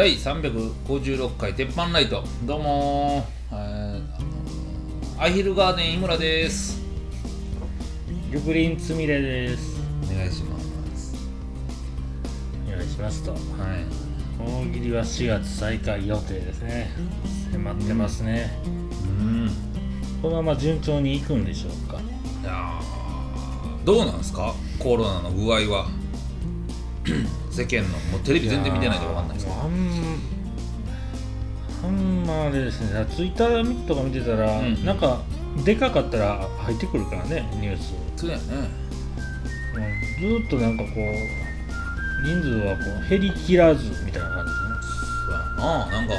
[0.00, 2.24] 第356回鉄板ライト。
[2.46, 6.80] どうもー、えー、アヒルガーデン井村です。
[8.32, 9.78] 緑林つみれです。
[10.10, 11.14] お願いします。
[12.66, 13.32] お願いしますと。
[13.32, 13.40] はい。
[14.42, 16.90] 大喜利は4月再開予定ですね。
[17.52, 19.50] 迫ってますね、うん。
[20.22, 22.00] このまま順調にいくんでしょうか。
[22.42, 24.54] いやーどうなんですか？
[24.78, 25.90] コロナの具合は
[27.60, 29.70] 世間のもうテレビ全然見てないと分かんないですけどあん
[31.82, 33.06] あんまあれですね。
[33.14, 34.84] ツイッターとか見てたら、うん。
[34.84, 35.22] なんか
[35.64, 37.92] でかかったら入ってくるからねニュース。
[38.16, 38.42] そうやね。
[39.74, 40.40] うん。
[40.40, 44.74] ずーっとなんかこう人数はこう減りきらずみたいな感じですね。
[45.26, 45.86] そうやな。
[45.86, 46.14] なんか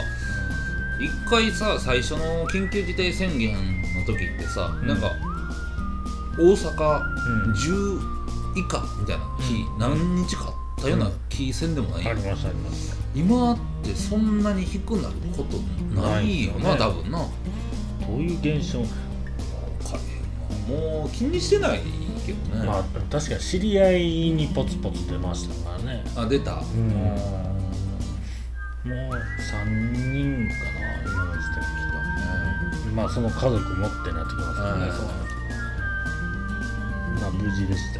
[0.99, 4.87] 一回さ最初の緊急事態宣言の時ってさ、うん。
[4.87, 5.11] なんか
[6.37, 7.01] 大阪
[7.45, 7.51] うん。
[7.53, 7.99] 10
[8.57, 9.79] 以下みたいな日、うん。
[9.79, 12.97] 何日かあったような気せんでもない、ありますあります。
[13.13, 15.57] 今ってそんなに低くなること
[16.01, 16.75] ないよなないよね。
[16.77, 17.19] 多分な。
[17.19, 18.79] どういう現象
[20.67, 21.81] もう気にしてない
[22.25, 26.03] けどね、まあ確かに知り合いにポツポツ出ましたからね。
[26.15, 26.89] あ出た、うん。
[28.83, 29.65] もう3
[30.11, 31.61] 人かな今の時点
[32.85, 35.17] でまあその家族持ってなってきますからね、はいそうなる
[37.15, 37.99] とまあ無事でした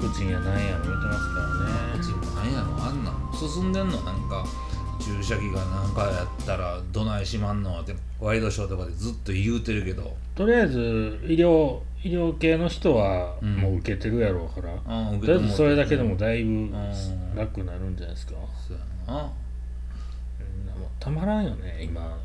[0.00, 2.00] クチンやなんやも言ってますからね。
[2.00, 2.84] うちもなんやろ。
[2.84, 3.14] あんなん。
[3.32, 4.44] 進んでんのなんか
[4.98, 10.16] 注射器がなんかやったらどないしまんのってワイドショーとかでずっと言うてるけど。
[10.34, 10.78] とりあえず
[11.24, 13.56] 医療医療系の人はうん。
[13.56, 16.72] もう受けてるやろうから、あ受とりあえずそれだけでもいだいぶん
[17.36, 18.32] 楽になるんじゃないですか、
[18.66, 19.30] そうやな。
[20.98, 22.18] たまらんよね今。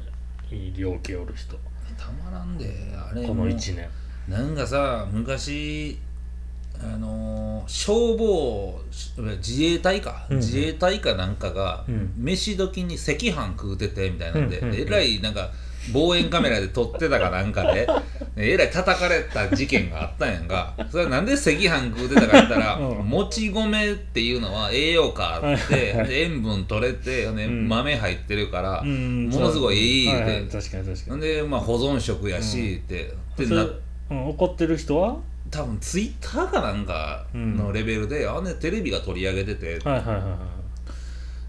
[0.52, 1.58] 医療系おる人。
[1.98, 3.90] たまらんであれこの1年。
[4.28, 5.98] なんかさ昔
[6.82, 8.80] あのー消防
[9.38, 10.36] 自衛隊か、うん。
[10.36, 12.14] うん自衛隊かなんかが、うん。
[12.18, 14.82] 飯時に赤飯食うててみたいなんで、うんうんうん。
[14.82, 15.50] えらいなんか
[15.94, 17.88] 望遠カメラで撮ってたかなんかで
[18.38, 20.74] えらい叩かれた事件があったんやんか。
[20.92, 23.06] それはなんで赤飯食うてたか言ったら、 うん。
[23.10, 27.68] もち米っていうのは栄養価あって塩分取れて、ねうん。
[27.68, 29.30] 豆入ってるから、うん。
[29.30, 30.26] ものすごいいいはいはい。
[30.28, 31.22] 言うて確かに確かに。
[31.22, 33.70] で、まあ、保存食やしって、でそれな
[34.08, 35.18] うん、怒ってる人は
[35.52, 40.38] 多分ツイッターかなんかのレベルで、あねテレビが取り上げてて、はいはいはいは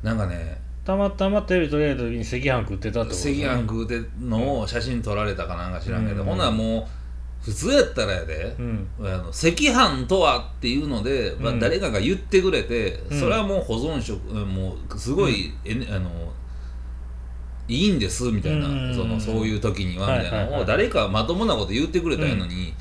[0.03, 0.07] い。
[0.07, 6.29] なんかねたまたまテレビ取り上げた時に赤飯食ってたってこと赤飯食うてんのを写真撮られたかなんか知らんけど、うん。
[6.29, 8.89] ほんならもう普通やったらやで、うん。
[9.01, 11.59] あの赤飯とはっていうので、まあうん。
[11.59, 13.21] 誰かが言ってくれて、うん。
[13.21, 16.11] それはもう保存食うんもうすごい、えねあの
[17.69, 18.95] いいんですみたいな、うん。
[18.95, 22.75] そのそういう時にはみたいなのをはいはいはい誰かまともなこと言ってくれたのに、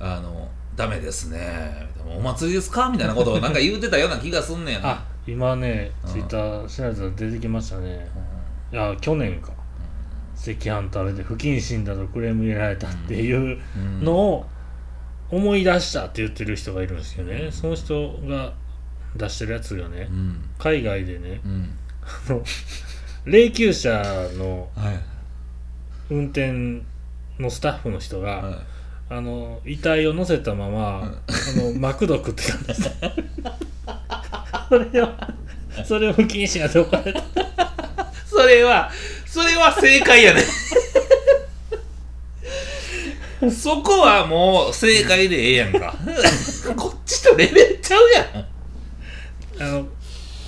[0.00, 0.43] あの
[0.76, 1.88] ダメですね。
[2.16, 2.88] お祭りですか？
[2.88, 6.10] みたいなことをなんか言うてたような気がすんねんあ今ねうん。
[6.10, 8.08] ツイッター調べたら出てきましたね。
[8.72, 9.52] いや去年か。
[10.36, 14.04] 赤飯食べて不謹慎だとクレーム入れられたっていううん。
[14.04, 14.46] のを
[15.30, 17.50] 思い出したって言ってる人がいるんですよね。
[17.52, 18.52] その人が
[19.16, 20.44] 出してるやつがねうん。
[20.58, 21.78] 海外でねうん。
[22.28, 22.42] あの
[23.24, 24.02] 霊柩車
[24.36, 25.00] のはい。
[26.10, 26.82] 運転
[27.38, 28.54] のスタッフの人が、はい
[29.10, 32.90] あの遺体を乗せたまま、あのマクド食ってたんです。
[34.68, 35.08] それを
[35.84, 37.22] それを不謹慎やって怒られた。
[38.26, 38.90] それは
[39.26, 40.42] それは正解やね。
[43.50, 45.94] そこはもう正解でええやんか。
[46.76, 48.46] こっちとレベルちゃうやん。
[49.60, 49.86] あの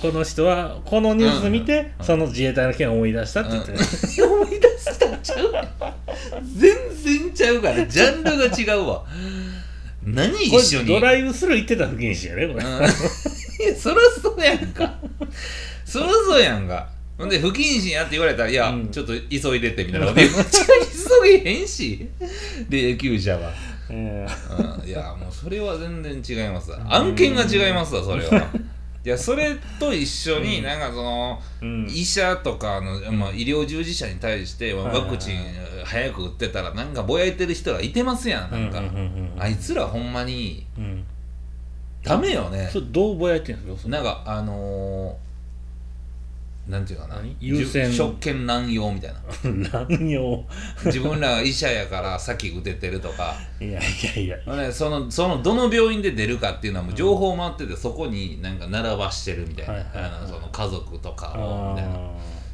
[0.01, 3.71] この人はこのニュース見て、うんその自衛隊の件を思い出したって言って、
[4.23, 5.51] 思い出したんちゃう？
[6.55, 7.85] 全然ちゃうから。
[7.87, 9.03] ジャンルが違うわ。
[10.03, 10.89] 何こ一緒に？
[10.89, 12.83] れドライブスルー行ってたら不謹慎やねこれ、うん。
[12.83, 12.85] い
[13.67, 14.99] やそらそうやんか。
[15.83, 16.89] そらそうやんか。
[17.17, 18.87] ほんで不謹慎やって言われたら「いや、うん。
[18.89, 20.43] ちょっと急いでって」みたいなこと言っちゃ
[21.23, 22.07] 急げへんし。
[22.69, 23.51] 霊柩車は、
[23.89, 24.27] え
[24.83, 26.79] うん、いやもうそれは全然違いますわ。
[26.95, 28.47] 案件が違いますわそれは
[29.07, 31.39] いやそれと一緒になんかその、
[31.87, 35.37] 医者とかの、まあ、医療従事者に対してワクチン
[35.85, 38.81] 早く打ってたらなんかぼやいてる人がいてますやんなんか、
[39.39, 41.05] あいつらほんまにうん。
[42.03, 42.69] ダメよね。
[42.71, 43.89] それどうぼやいてんですか？
[43.89, 45.15] なんかあのー、
[46.67, 47.15] なんていうかな。
[47.15, 47.35] 何？
[47.39, 47.91] 優先。
[47.91, 49.19] 職権乱用みたいな。
[49.87, 50.43] 乱用。
[50.85, 53.83] 自分らが医者やから先打ててるとか、 いやい
[54.15, 54.55] やいや。
[54.55, 60.11] ね、そのそのどの病院で出るかっていうのはもう情報回ってて、そこになんか並ばしてるみたいな、はいはいはい。
[60.11, 61.95] あのその家族とかあをみたいな。
[61.95, 62.07] ー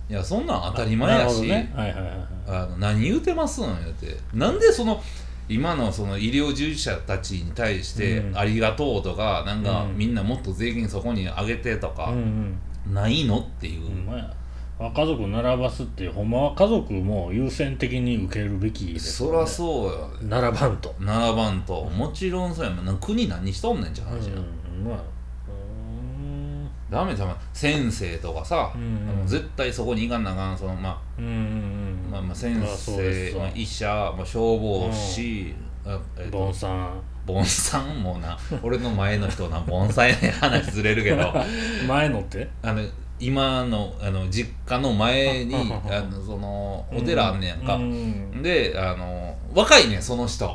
[0.09, 4.15] いやそんなん当たり前やし、はいはい何言うてますん言うて。
[4.33, 5.01] なんでその
[5.49, 8.37] 今のその医療従事者たちに対してうん。
[8.37, 9.97] ありがとうとか、なんかうん。
[9.97, 12.57] みんなもっと税金そこに上げてとか、うんうん
[12.91, 13.39] ないの？
[13.39, 14.33] っていう、まや
[14.79, 19.91] あ家族並ばすってほんまは家族も優先的に受けるべきですそらそう
[20.23, 20.95] や並ばんと。
[20.99, 21.85] 並ばんと。
[21.85, 22.85] もちろんそうやもん。
[22.85, 24.39] な国何しとんねんって話や、う
[24.81, 25.03] んまあ
[25.47, 27.37] うんダメじゃん。
[27.53, 29.09] 先生とかさ、うん。
[29.09, 33.43] あの絶対そこに行かなあかんそのまうんうんあ、まあ、まあ先あそうで生、すわ。
[33.45, 33.87] まあ、医者、
[34.17, 35.53] まあ、消防士、
[35.85, 41.33] あえっとボンさんボンさんもな俺の前の人なボンさんやねん話ずれるけど。
[41.87, 42.49] 前のって？
[42.61, 42.81] あの
[43.19, 48.41] 今のあの実家の前にああのそのお寺あんねやんか、うん。
[48.41, 50.53] であの若いねんその人。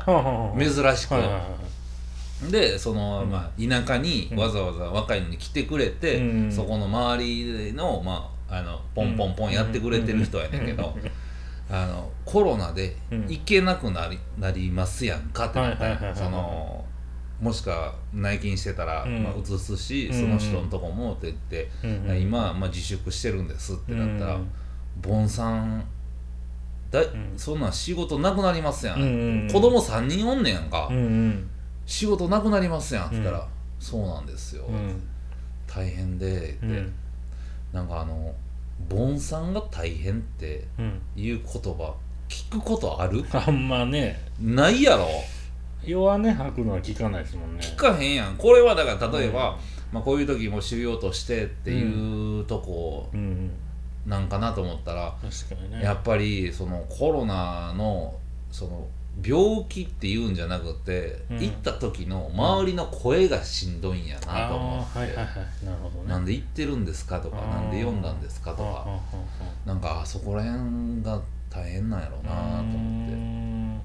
[0.59, 1.43] 珍しく、はいはいはい
[2.51, 3.31] でその、うん。
[3.31, 6.53] まあ、田舎にわざわざ若いのに来てくれて、うん。
[6.53, 10.97] そこの周りの,、まあ、あのポンポンポンやってくれてる人やねんけど、
[11.71, 13.23] あのコロナでうん。
[13.23, 16.15] 行けなくなりなりますやんかってなった。
[16.15, 16.85] その
[17.41, 19.23] もしか内勤してたら、うん。
[19.23, 20.21] まあ、移すし、うん。
[20.21, 21.71] その人のとこもって言って、
[22.19, 24.51] 今、まあ、自粛してるんですってなったら、うん
[25.01, 25.85] ボンさん
[26.91, 27.05] だ、ん。
[27.37, 29.49] そんなん仕事なくなりますやん、うんうんうん。
[29.49, 30.91] 子供3人おんねやんか、
[31.87, 33.45] 仕事なくなりますやんって言ったら、うん。
[33.79, 35.01] そうなんですよ、うん。
[35.67, 36.93] 大変でって、うん。
[37.73, 38.35] なんかあの
[38.89, 41.01] ボンさんが大変ってうん。
[41.17, 41.45] いう言
[41.75, 41.95] 葉
[42.29, 43.25] 聞くことある？
[43.33, 44.21] あんまね。
[44.41, 45.07] ないやろ？
[45.85, 47.61] 弱音吐くのは聞かないですもんね。
[47.61, 48.37] 聞かへんやん。
[48.37, 49.59] これはだから例えば、
[49.93, 53.51] まあ、こういう時もしようとしてっていうとこうんうん。
[54.07, 55.83] なんかなと思ったら、確かにね。
[55.83, 58.15] やっぱりそのコロナの
[58.51, 58.87] その
[59.25, 61.39] 病気っていうんじゃなくて、うん。
[61.41, 65.27] 行った時の周りの声がしんどいんやなあと思って、あはいはいはい。
[65.65, 66.11] なるほどね。
[66.11, 68.87] なんで行ってるんですかとかなんで読んだんですかとか。
[69.65, 71.21] なんかあそこら辺が
[71.51, 73.85] 大変なんやろうなとう思って。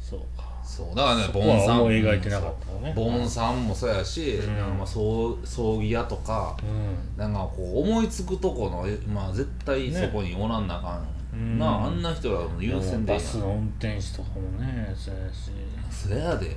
[0.00, 0.52] そうか。
[0.64, 0.86] そう。
[0.94, 2.92] だからねボンさん思い描いてなかったのね。
[2.94, 4.56] ボンさんもそうやし、うん。
[4.56, 7.18] なんかまあそう葬儀屋とかうん。
[7.18, 13.14] なんかこう思いつくとこの、えまあ、絶対そこにおらんなあかん、うんなああんな人らの優先で。
[13.14, 15.50] バスの運転手とかもねそうやし。
[15.90, 16.46] そやで。
[16.46, 16.52] うん。
[16.52, 16.56] ね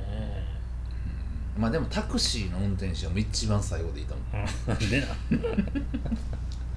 [0.00, 0.44] え。
[1.58, 4.74] まあでもタクシーの運転手はもう一番最後でいいと思うん。
[4.74, 5.06] なんでな。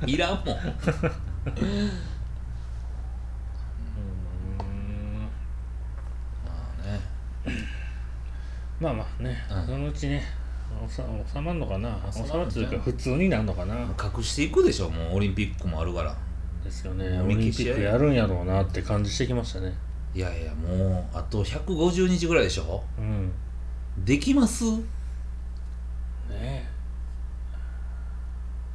[0.06, 0.46] う いらんもん。
[0.46, 1.92] うん。
[6.46, 7.00] まあね。
[8.82, 9.66] まあまあね、うん。
[9.66, 10.39] そのうちね
[10.88, 11.02] 収
[11.42, 11.98] まるのかな？
[12.12, 13.76] 収収まるまるというか普通になるのかな？
[13.76, 15.18] 隠していくでしょもう。
[15.18, 16.16] オリンピックもあるから。
[16.64, 17.20] ですよね。
[17.22, 19.74] オリンピックやるんやろうなって感じしてきましたね。
[20.14, 22.84] いやいやもうあと150日ぐらいでしょ？
[22.98, 23.32] うん。
[24.04, 24.64] できます？
[26.30, 26.68] ね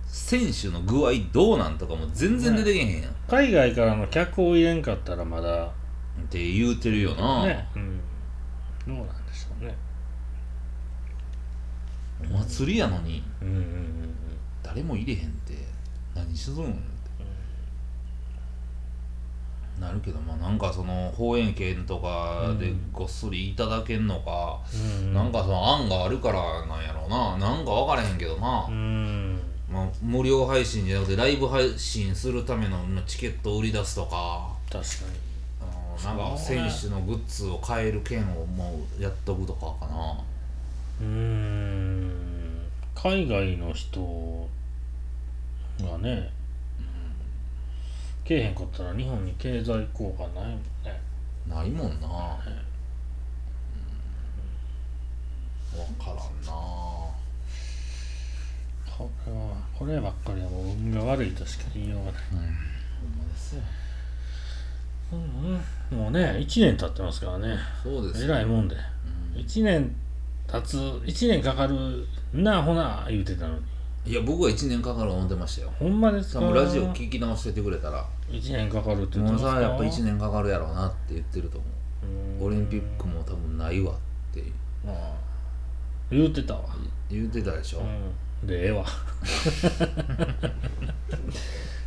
[0.06, 5.70] 選手の具合どうなんとかも全然出てけへんやん、っ海外からの客を入れんかったらまだ。
[6.30, 8.00] て言うてるよな、ねうん。
[8.86, 9.74] どうなんでしょうね
[12.30, 14.14] お祭りやのにうんうんうん
[14.62, 15.54] 誰も入れへんって
[16.14, 16.64] 何するん？
[16.64, 16.74] って、
[19.80, 27.36] なるけどまあなんかその放映権とかでごっそりいただけんのか、うんなんかその案があるからなんやろうな。
[27.36, 29.40] なんか分からへんけどな、うん。
[29.70, 34.48] まあ、無料配信じゃなくてライブ配信するためのまあチケットを売り出すとか。
[34.70, 34.88] 確か
[35.60, 35.64] あ
[36.10, 40.14] のなんか選手のグッズを買える券をもうやっとくとかかな。
[41.00, 41.93] にうん
[43.04, 44.48] 海外の人
[45.78, 46.32] がね
[48.24, 50.98] けえへんかったら日本に経済効果ないもんね。
[51.46, 52.10] ないもんな、う
[55.76, 56.52] ん、分からんな。
[58.96, 62.22] これはこればっかりはもう運が悪いとしか言いようがない。
[62.32, 62.38] うん。
[62.38, 62.48] ほん
[63.18, 63.62] まですよ。
[65.12, 65.18] うん
[65.92, 65.98] うん。
[65.98, 67.48] もうね1年経ってますからね。
[67.50, 68.32] えそうですよ。
[68.32, 68.74] らいもんで。
[69.34, 69.40] うん。
[69.42, 69.94] 1年
[70.46, 73.60] 経つ1年かかるなあほな言うてたのに。
[74.06, 75.72] いや僕は1年かかる思ってましたよ。
[75.78, 76.40] ほんまですか？
[76.40, 78.04] 多分ラジオ聞き直しててくれたら。
[78.28, 79.52] 1年かかるって言ってもうますか？
[79.52, 81.66] さやっぱ1年かかるやろうなって言ってると思
[82.42, 82.46] う。
[82.46, 83.96] オリンピックも多分ないわっ
[84.32, 84.42] て。
[84.86, 85.14] ああ。
[86.10, 86.60] 言うてたわ。
[87.10, 87.80] 言ってたでしょ、
[88.42, 88.46] うん。
[88.46, 88.84] でええわ。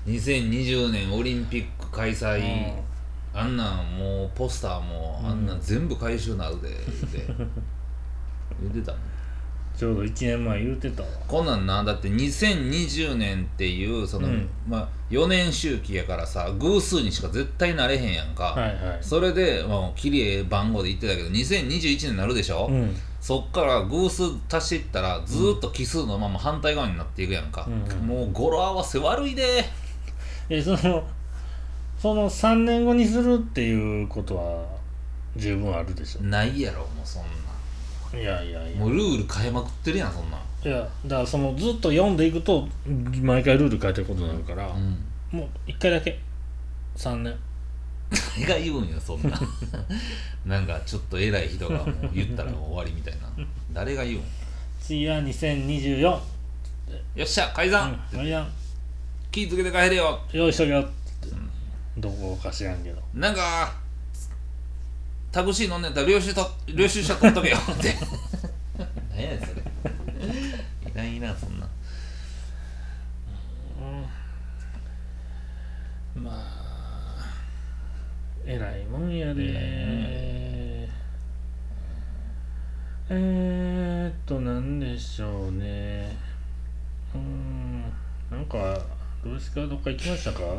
[0.08, 2.74] 2020年オリンピック開催、
[3.34, 7.27] あんなんもうポスターもあんなん全部回収なるでって
[8.62, 8.82] 言って。
[8.82, 8.98] た の
[9.78, 11.10] ちょうど1年前言うてたわ。
[11.28, 14.50] こんなんなだって2020年っていうその、うん。
[14.68, 18.98] まあ4年周期やからさ偶数にしか絶対なれへんやんか、はいはい。
[19.02, 22.96] それでもうきれい番号で言ってたけど2021年になるでしょ、うん。
[23.22, 29.64] そっから偶数足していったらずーっと奇数のまま反対側になっていくやんか、うんもう語呂合わせ悪いで。
[30.50, 31.08] えその
[32.00, 34.66] その3年後にするっていうことは
[35.36, 36.24] 十分あるでしょ。
[36.24, 37.24] ないやろもうそん
[38.14, 38.78] いやいやいや。
[38.80, 40.42] もうルール変えまくってるやんそんなん。
[40.64, 42.68] いやだからそのずっと読んでいくと
[43.22, 44.98] 毎回ルール変えてることになるから、うん。
[45.32, 46.20] もう1回だけ。
[46.96, 47.36] 3年。
[48.40, 49.40] 誰が言うんよそんな。
[50.46, 53.30] なんかちょっと偉い人がもう言ったら終わりみたいな。
[53.74, 54.24] 誰が言うん？
[54.82, 56.22] 次は2024よ
[57.22, 58.48] っしゃ改ざん、うんいや
[59.30, 60.20] 気ぃつけて帰れよ。
[60.32, 60.90] 用意しとけよって、
[61.98, 63.02] どこか知らんけど。
[63.14, 63.76] なんか
[65.38, 67.94] タクシー乗んねんやったら領収と領収書取っとけよ って。
[69.12, 69.62] 何やねんそれ。
[70.91, 71.67] いないなそんな。
[76.15, 77.24] まあ
[78.48, 79.44] えらいもんやで。
[79.46, 80.89] え
[83.10, 86.17] えー、っとなんでしょうね。
[87.13, 87.84] うーん。
[88.32, 88.75] なんか
[89.24, 90.41] どうですかどっか行きましたか？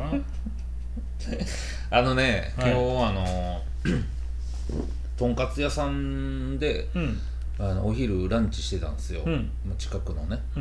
[1.91, 2.73] あのね今はい。
[2.73, 2.81] 日、あ
[3.11, 3.61] の
[5.19, 7.19] とんかつ屋さんでうん。
[7.61, 9.51] あのお昼ランチしてたんですよ、うん。
[9.65, 10.39] まあ近くのね。
[10.55, 10.59] う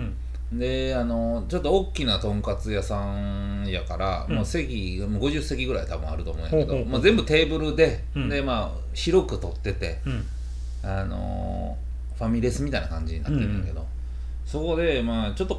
[0.57, 0.59] ん。
[0.59, 4.35] であのちょっと大きなとんかつ屋さんやから、うん。
[4.35, 8.29] もう席もう50席ぐらい多分あると思うんやけど、まあ、全部テーブルで、うん。
[8.29, 10.25] でまあ広く取っててうん。
[10.83, 11.77] あの
[12.17, 13.87] ファミレスみたいな感じになってるんだけど、
[14.45, 15.55] そこでまあちょっと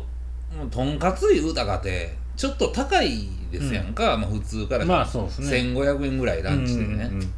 [0.58, 5.12] もうとんかつ言うたかてちょっと高いですやんか、まあ、普通からまあね。
[5.12, 7.34] 1500円ぐらいランチでね、うんうん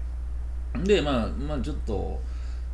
[0.83, 2.19] でまあまあちょっと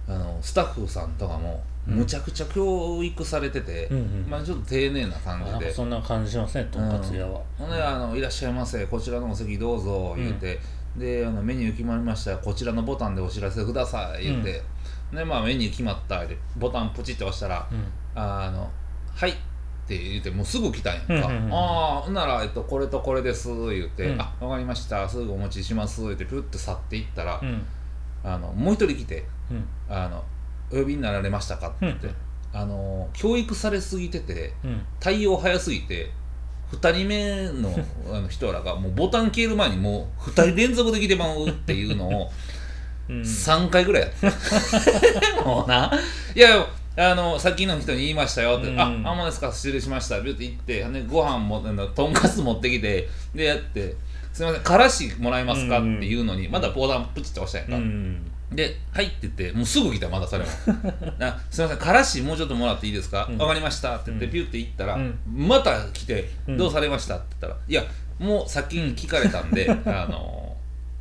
[0.07, 1.95] あのスタッフさんとかもうん。
[1.95, 5.73] むちゃくちゃ教育されてて、うんうんまあちょっと丁寧な感じで。
[5.73, 10.59] そんな感じしますねとんかつ屋は、ほんであの「いらっしゃいませこちらのお席どうぞ」言うて、
[10.97, 14.61] であのメニュー決まりましたらこちらのボタンでお知らせください言うて、
[15.13, 17.85] でまあメニュー決まったでボタンプチって押したらうん
[18.15, 18.69] 「あの
[19.15, 19.35] はい」っ
[19.87, 24.21] て言ってもうすぐ来たんやんか「うんうんうんああなら、えっと、これとこれです」言うて「うん。
[24.21, 27.65] あわかりましたすぐお持ちします」言ってピュッて去っていったら、うん
[28.27, 30.23] あのもう一人来てうん「あの
[30.71, 32.13] お呼びになられましたか?」って言って、うん。
[32.53, 34.81] あの教育されすぎててうん。
[34.99, 36.11] 対応早すぎて
[36.71, 37.73] 2人目の
[38.11, 42.31] あの人らがもうボタン消える前にもう2人連続で来てまうっていうのを
[43.09, 43.21] うん。
[43.21, 44.27] 3回ぐらいやって、
[45.45, 45.91] もうな。
[46.35, 46.67] いや
[46.99, 48.79] あのさっきの人に言いましたよって「うん。
[48.79, 49.51] ああんまですか？
[49.51, 53.95] 失礼しました」ビュって言ってでご飯もあのとんかつ持ってきてでやって
[54.37, 60.49] 「すいませんからしもらえますか?」って言うのにまだボタンプチって押したやんか、うんで「はい」って言ってもうすぐ来たまだそれも
[61.19, 63.17] 「あすいませんからしもうちょっともらっていいですか？
[63.17, 63.37] わ、うん。
[63.39, 64.31] かりました」って言ってうん。
[64.31, 65.19] ピュッて行ったら、うん。
[65.27, 66.57] また来て「うん。
[66.57, 67.83] どうされました?」って言ったら「いや
[68.19, 70.46] もう先に聞かれたんで、 あの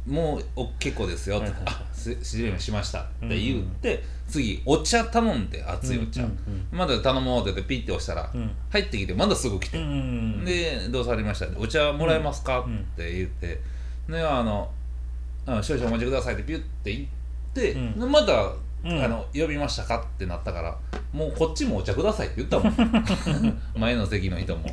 [0.07, 8.51] もうお結構ですよ」ってあす失礼しました」って言って、次お茶頼んで熱いお茶、うんまだ頼もうって言ってピッて押したら、うん。
[8.71, 13.61] 入ってきてまだすぐ来て、うんで「どうされました?」お茶もらえますか?」うんって言って。
[14.09, 14.71] であの
[15.47, 17.09] 「あ少々お待ちください」ってピュッて言っ
[17.53, 18.01] て、うん。
[18.01, 18.53] でまた、
[18.85, 19.03] うん。
[19.03, 20.79] あの「呼びましたか?」ってなったから
[21.13, 23.59] もうこっちもお茶くださいって言ったもん。
[23.77, 24.69] 前の席の人も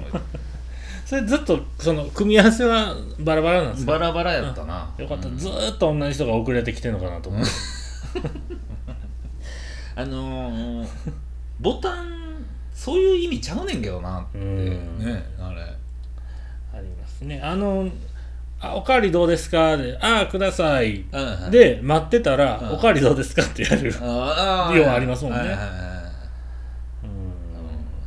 [1.06, 5.38] それずっとその組み合わせはバラバラなんですかバラバラやったな、よかった、うん。
[5.38, 7.50] ずーっと同じ人が遅れてきてるのかなと思って、
[9.96, 10.88] あのー、
[11.60, 12.24] ボタン
[12.74, 15.00] そういう意味ちゃうねんけどなってうん。
[15.00, 15.62] ねあれ。
[16.78, 17.40] ありますね。
[17.42, 17.88] あの
[18.60, 22.72] あ「おかわりどうですか?」で「ああください」うんで待ってたら「うん。
[22.76, 23.94] おかわりどうですか?」ってやる。
[24.02, 25.40] あ量ありますもんね。
[25.40, 25.68] はいはいはい。
[25.68, 25.80] はい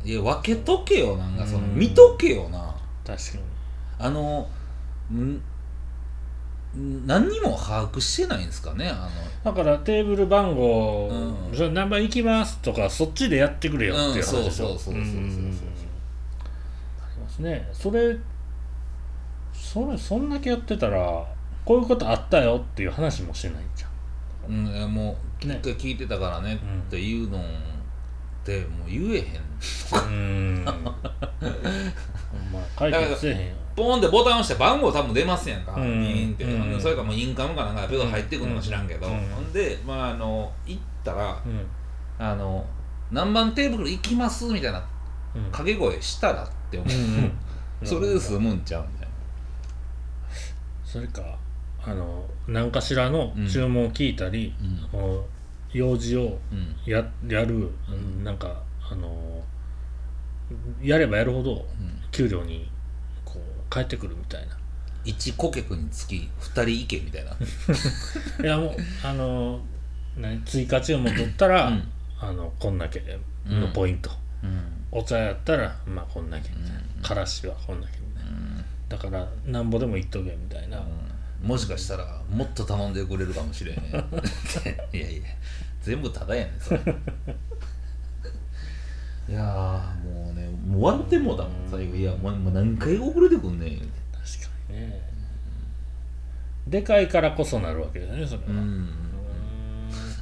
[0.05, 1.75] うんいや分けとけよなんかそのうん。
[1.75, 2.66] 見とけよな
[3.07, 3.43] 確かに。
[3.99, 4.47] あの
[5.11, 5.41] ん
[6.77, 9.09] ん何にも把握してないんですかねあ
[9.43, 11.55] だからテーブル番号、うん。
[11.55, 14.71] それ何番行きますとかそっちでやってくれよっていう話でしょ。
[14.71, 15.03] うんそうそうそうそうそう。
[15.03, 15.57] そうん。
[17.01, 17.69] ありますね。
[17.71, 18.17] それ
[19.53, 21.25] それそんだけやってたら
[21.65, 24.63] こういうことあったよっていう話もしてないじゃん。
[24.65, 26.57] の、うんいやもう一ね回聞いてたからねっ
[26.89, 27.43] ていうの
[28.47, 30.65] ってもう言えへんうーん。
[30.65, 30.83] ほん
[32.53, 33.55] ま解決せえへんよ。
[33.75, 36.29] ポンってボタン押して番号多分出ますやんか、うん。
[36.29, 36.81] ンって、うん。
[36.81, 39.13] それかもうインカムかなんかでペド入ってくるのか知らんけど、うん。
[39.29, 41.65] ほんでまああの行ったらうん。
[42.17, 42.65] あの
[43.11, 44.83] 何番テーブル行きますみたいな
[45.35, 45.43] うん。
[45.45, 46.89] 掛け声したらって思う、
[47.85, 49.13] それで済むんちゃうみたいな。
[50.85, 51.21] それか
[51.83, 54.55] あの何かしらの注文を聞いたり、
[54.93, 55.21] うん
[55.77, 56.75] 用事をうん。
[56.85, 58.23] ややる、うん。
[58.23, 59.43] なんかあの
[60.81, 61.65] やればやるほどうん。
[62.11, 62.69] 給料に
[63.25, 64.57] こう返ってくるみたいな。
[65.05, 67.31] 1顧客につき2人行けみたいな。
[68.43, 69.61] いやもうあの
[70.17, 71.91] 何追加注文取ったら、うん。
[72.19, 73.03] あのこんだけ
[73.45, 74.09] のポイント、
[74.43, 74.85] うん。
[74.91, 77.01] お茶やったらまあこんだけみたいな、うん。
[77.03, 78.31] からしはこんだけみたいな。
[78.31, 78.65] うん。
[78.89, 83.75] だからなんぼでも言っとけみたいな、うんもしかしたらもっと頼んでくれるかもしれん。
[84.93, 85.23] いやいや
[85.81, 86.79] 全部タダやねんそれ。
[89.29, 91.95] いやーもうねもう終わってもうたもん最後。
[91.95, 93.89] いやもうもう何回遅れてくんねん確か
[94.69, 95.01] にね。
[96.67, 98.57] でかいからこそなるわけだよねそれは、うん。
[98.57, 98.89] うん。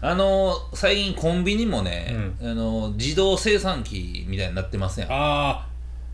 [0.02, 5.12] あのー最近コンビニもね、あのー自動生産機みたいになってますやん。
[5.12, 5.68] ああ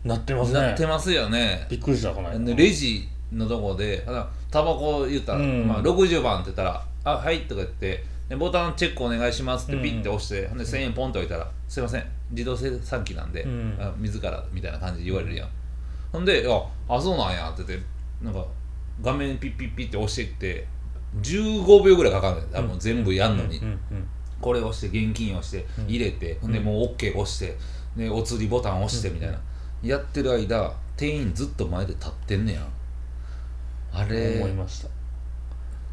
[0.04, 0.60] なってますね。
[0.60, 1.66] なってますよね。
[1.70, 2.38] びっくりしたこの間。
[2.38, 5.66] でレジのとこであのタバコ言ったら、うん。
[5.66, 13.76] まあ、60番って言ったら「あはい」とか言ってでボタンチェックお願いしますってピッて押して、ほんで1000円ポンって置いたら「すいません自動生産機なんで、うん。
[13.80, 15.48] あ自ら」みたいな感じで言われるやん、
[16.12, 17.86] ほんで「ああそうなんや」って言って
[18.22, 18.44] なんか
[19.00, 20.66] 画面ピッピッピッって押していって
[21.22, 23.64] 15秒ぐらいかかるんだよ多分全部やんのに、うん。
[23.64, 23.78] うん。
[24.40, 25.84] これ押して現金押してうん。
[25.86, 27.56] 入れて、ほんでもう OK 押して
[27.96, 29.38] でお釣りボタン押してみたいな、
[29.82, 32.66] やってる間店員ずっと前で立ってんねや
[33.92, 34.88] あれ思いました。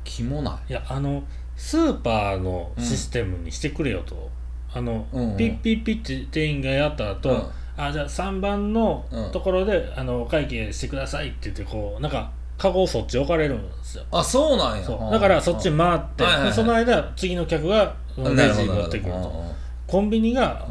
[0.03, 0.71] キモない？
[0.71, 1.23] いやあの
[1.55, 4.29] スーパーのシステムにしてくれよと、
[4.73, 5.37] あの、うんうん。
[5.37, 7.43] ピッピッピッって店員がやった後、うん。
[7.77, 9.31] あじゃあ3番のうん。
[9.31, 14.05] ところで、あのお会計してくださいって言ってこうなんかカゴをそっち置かれるんですよ。
[14.11, 14.87] あそうなんや。
[15.11, 16.49] だからそっち回って、はいはいはい。
[16.49, 19.43] でその間次の客がレジに持ってくると。
[19.87, 20.65] コンビニが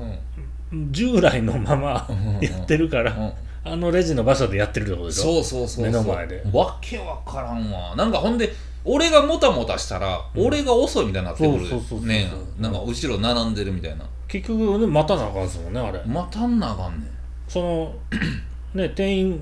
[0.72, 0.92] うん。
[0.92, 3.32] 従来のままうんうん やってるから、うん
[3.72, 5.22] あのレジの場所でやってるってことでしょ？
[5.22, 5.84] そうそうそうそう。
[5.86, 6.42] 目の前で。
[6.52, 7.94] わけわからんわ。
[7.96, 8.52] なんかほんで
[8.84, 14.04] 俺がもたもたしたら、俺が遅いみたいになってくるそうそうそうそうねなんか後ろ並んでるみたいな。
[14.28, 16.02] 結局ね待たなあかんですもんねあれ。
[16.04, 17.10] 待たんなあかんねん。
[17.48, 17.94] その
[18.74, 19.40] ね店員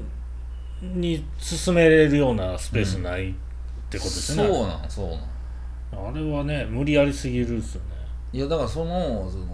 [0.80, 3.34] に進めれるようなスペースないっ
[3.90, 5.10] てことですよね、そうなんそう
[5.96, 6.08] なん。
[6.08, 7.88] あれはね無理やりすぎるっすよね。
[8.32, 9.46] いやだからそのその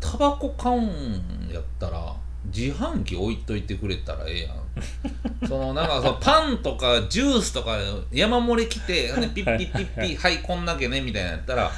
[0.00, 2.14] タバコ買うんやったら
[2.46, 5.48] 自販機置いといてくれたらええやん。
[5.48, 7.76] そのなんかそのパンとかジュースとか
[8.12, 11.70] 山盛り来て ピッピッピッピッはいこんだけねみたいなやったら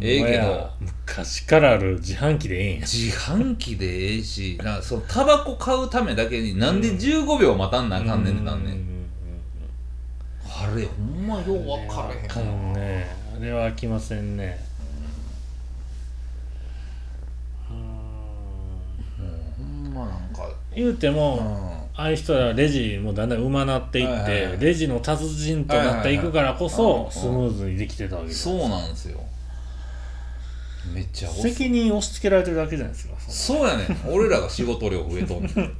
[0.00, 2.80] ええけやど昔からある自販機でええんや。
[2.82, 8.74] 自販機でええしなそのタバコ買うためだけになんで15秒待たんなあかんねんなんねん。
[8.74, 8.86] うん
[10.48, 13.06] あれほんまよう分からへんね。
[13.36, 14.58] あれは飽きませんね
[17.70, 17.76] うん
[19.58, 20.48] ほんまなんか。
[20.74, 21.86] 言うてうも、ん。
[21.98, 24.60] ああいう人らレジもだんだんうまなっていって、はいはいはい。
[24.60, 29.20] レジの達人となっていくからこはいはいそはいスムーズにできてたわけですそうなんですよ。
[30.94, 33.88] めっちゃ責任を押し付けられてるだけじゃないですかそうやねん。
[34.12, 35.50] 俺らが仕事量増えとんねん。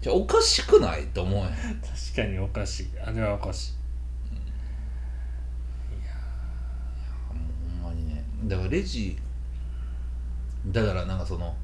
[0.00, 1.04] じゃあおかしくない？
[1.08, 1.50] と思うやん。
[1.50, 2.86] 確かにおかしい。
[3.04, 3.72] あれはおかしい。
[7.28, 7.34] ほ
[7.88, 8.24] んまにね。
[8.44, 9.16] だからレジ
[10.68, 11.54] だからなんかその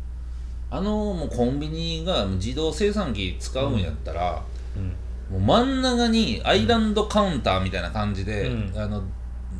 [0.74, 4.42] あのもうコンビニが自動生産機使うんやったら、
[4.74, 5.38] うん。
[5.38, 8.72] もう真ん中にアイランドカウンターみたいな感じで、うん。
[8.74, 9.02] あの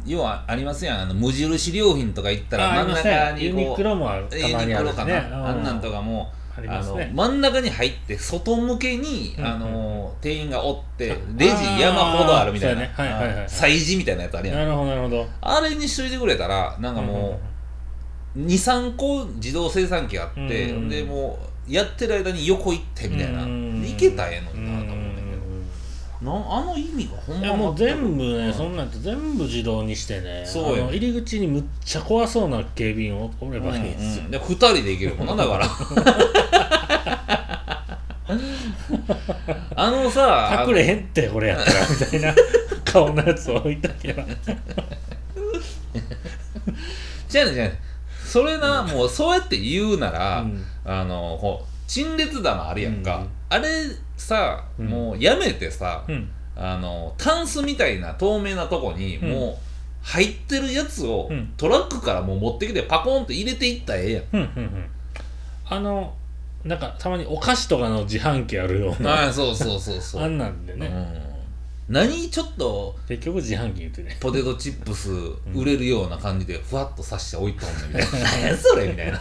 [0.07, 1.01] 要はありますやん。
[1.03, 5.63] あの無印良品とか行ったら真ん中にねユニこうクロもあるたユニクロかな、あん。
[5.63, 9.47] なんとかもありあの真ん中に入って外向けに、うん。
[9.47, 12.83] あの店員がおってあレジ山ほどあるみたいな、
[13.47, 14.57] 催事みたいなやつあるやん。
[14.57, 15.27] なるほどなるほど。
[15.43, 17.52] あれにしといてくれたらなんかもう
[18.37, 20.89] 23個自動生産機あって、うん。
[20.89, 23.83] でもうやってる間に横行ってみたいな、うん。
[23.83, 25.29] で行けたらええのうんになと思うんだけ
[26.25, 26.59] ど、なん。
[26.59, 30.45] あの意味がほんまいやもう全部ね、うんそんなんやって全部自動にしてね。
[30.47, 34.27] そうやあの入り口にむっちゃ怖そうな警備員おおればいいんですよ、うん。
[34.27, 34.31] うん。
[34.31, 35.67] で2人で行けるもんなだから。
[39.75, 42.35] あのさ隠れへんってこれやったらみたいな。
[42.93, 44.23] 顔のやつ置いとけば。
[47.33, 47.92] 違うね違うね
[48.33, 50.65] それな、もうそうやって言うなら、うん。
[50.87, 53.29] あのこう陳列棚あるやんか、うん。
[53.51, 53.69] あれ
[54.17, 54.87] さ、うん。
[54.87, 56.31] もうやめてさ、うん。
[56.57, 59.31] あのタンスみたいな透明なとこに、うん。
[59.33, 59.57] もう
[60.01, 61.53] 入ってるやつを、うん。
[61.59, 64.25] トラックからもう持ってきてパコンって入れていったらええやん。
[64.33, 64.87] うんうんうん。
[65.69, 66.15] あの
[66.65, 69.25] なんかたまにお菓子とかの自販機あるような。
[69.25, 70.23] ああそうそうそうそう。
[70.25, 71.32] あんなんでね、うん、
[71.93, 75.11] 何ちょっと結局自販機言ってねポテトチップス
[75.55, 78.89] 売れるような感じでふわっと刺して置いとんねんみたいな何やそれ？
[78.89, 79.21] みたいな。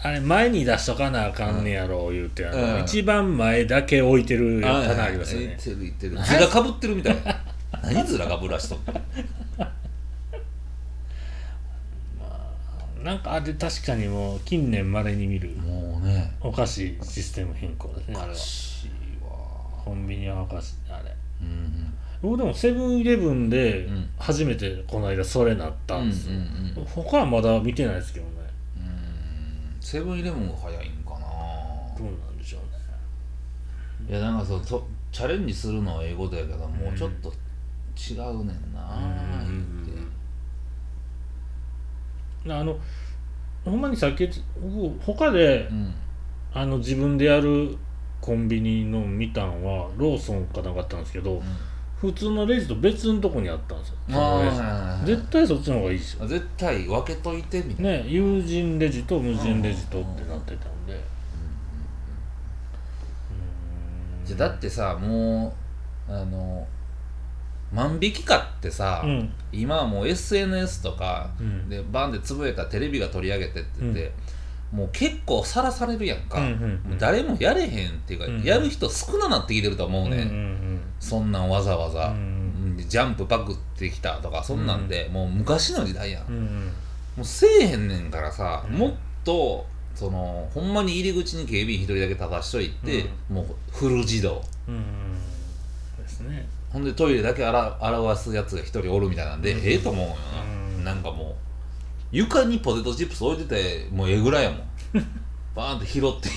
[0.00, 2.80] あれ前に出しとかなあかんねやろ言うてうん。
[2.82, 5.46] 一番前だけ置いてる棚ありますよね。
[5.48, 6.16] いってるいってる。
[6.24, 7.36] ずらかぶってるみたいな。
[7.82, 8.94] 何ずらかぶらしとんの？
[13.04, 16.32] なんかあれ確かにもう近年まれに見るもうね。
[16.40, 18.38] お菓子システム変更ですねあれは。
[19.84, 21.10] コンビニはお菓子あれ。
[21.10, 21.17] うん
[22.20, 24.10] 僕でもセブンイレブンでうん。
[24.18, 28.32] 初めてこの間それなったんですよ、うんうんうん他はまだ見てないですけどね。
[28.76, 29.76] うん。
[29.80, 31.18] セブンイレブンが早いんかな。
[31.98, 32.60] どうなんでしょう
[34.10, 34.10] ね。
[34.10, 37.32] いやなんかそうとチャレンジするのは英語だけどもうちょっと
[37.96, 39.46] 違うねんなっ
[42.44, 42.52] て。
[42.52, 42.78] あの
[43.64, 44.28] ほんまにさっき
[44.60, 45.94] 僕他でうん。
[46.54, 47.76] あの自分でやる
[48.20, 51.42] コンビニの見たんはローソンかなんかあったんですけど、
[52.00, 53.96] 普通のレジと別のとこにあったんですよ。
[55.04, 56.26] 絶対そっちの方がいいですよ。
[56.26, 61.02] 絶対分けといてみたいな、ね有人レジと無人レジとってなってたんで。
[64.24, 65.54] じゃだってさも
[66.08, 66.66] うあの
[67.72, 69.32] 万引きかってさ、うん。
[69.52, 71.68] 今はもう SNS とかうん。
[71.68, 74.12] でバンでつぶやいたらテレビが取り上げてって言って、
[74.72, 76.98] もう結構さらされるやんか、うんうんうん。
[76.98, 78.42] 誰もやれへんっていうか、うん。
[78.42, 86.72] やる人少ななってきてると思うね、うんうんそんなんわざわざ、うんうんジャンプパクってきたとかそんなんで、もう昔の時代やん、うんうん。
[87.16, 88.78] もうせえへんねんからさ、うん。
[88.78, 94.42] もっとそのほんまに入り口に警備員一人だけ立たしといて、もうフル自動。
[94.68, 96.02] うんうん。
[96.02, 96.48] ですね。
[96.70, 99.66] ほんでトイレだけ洗表すやつが一人おるみたいなんで、うん。
[99.66, 100.16] ええと思うよ
[100.76, 100.84] うん。
[100.84, 101.47] な、なんかもう
[102.10, 104.62] 床にポテトチップス置いててもうええぐらいやもん。
[105.54, 106.34] バーンって拾っていっ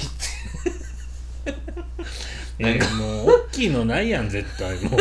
[2.57, 2.59] て。
[2.59, 4.97] いやもう大きいのないやん絶対も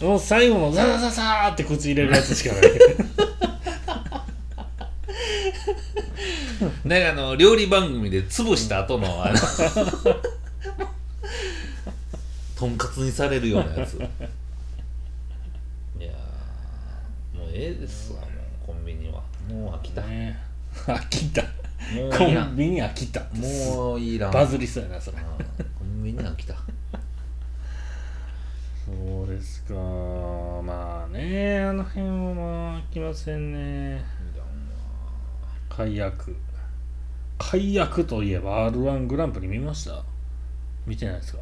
[0.00, 0.02] う。
[0.04, 2.62] もう最後のザザザザーって口入れるやつしかない。
[6.84, 9.38] なんかあの料理番組で潰した後のあの
[12.56, 13.94] とんかつにされるようなやつ。
[13.94, 18.11] いやーもうええです
[19.62, 20.36] もう飽きた、ね。
[20.74, 21.42] 飽きた。
[21.42, 21.48] も
[22.08, 22.52] うコいらん。
[22.52, 23.20] ンビニ飽きた。
[23.34, 24.32] もういらん。
[24.32, 25.18] バズりそうやなそれ。
[25.18, 25.24] うん
[25.78, 26.54] コンビニ飽きた。
[28.84, 29.74] そうですか。
[29.74, 34.04] まあねあの辺はまあ飽きませんね。
[35.68, 36.36] 解約。
[37.38, 40.02] 解約といえば r 1グランプリ見ました？
[40.86, 41.38] 見てないですか？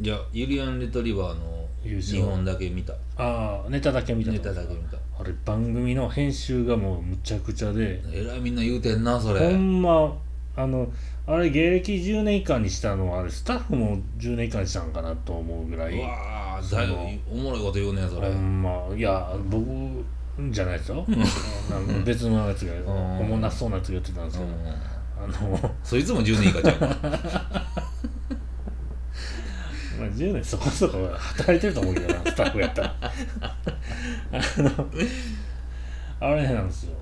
[0.00, 2.16] いやユリアン・レトリバーの優勝。
[2.18, 2.92] 日本だけ見た。
[3.16, 4.96] ああネタだけ見たネとタだけ見た。
[4.96, 8.02] あれ番組の編集がもうむちゃくちゃで。
[8.12, 9.40] えらいみんな言うてんなそれ。
[9.40, 10.16] ほんま
[10.56, 10.90] あの
[11.26, 16.94] あれ芸歴10年以下にしたのはあれスタッフも10年以下にしたんかなと思うぐらいうわーだいぶ
[17.30, 18.28] おもろいこと言うねそれ。
[18.32, 19.66] ほんまいや僕
[20.50, 21.04] じゃないですよ。
[22.04, 23.20] 別のやつが ん。
[23.20, 24.68] おもんなそうなやつが言ってたんですけど、うん。
[25.24, 26.96] あの、そいつも10年以下ちゃうか。
[29.98, 32.94] まあ、10年そこそこ働いてると思うけどなスタッフやったら
[34.32, 34.88] あの
[36.20, 36.92] あれなんですよ。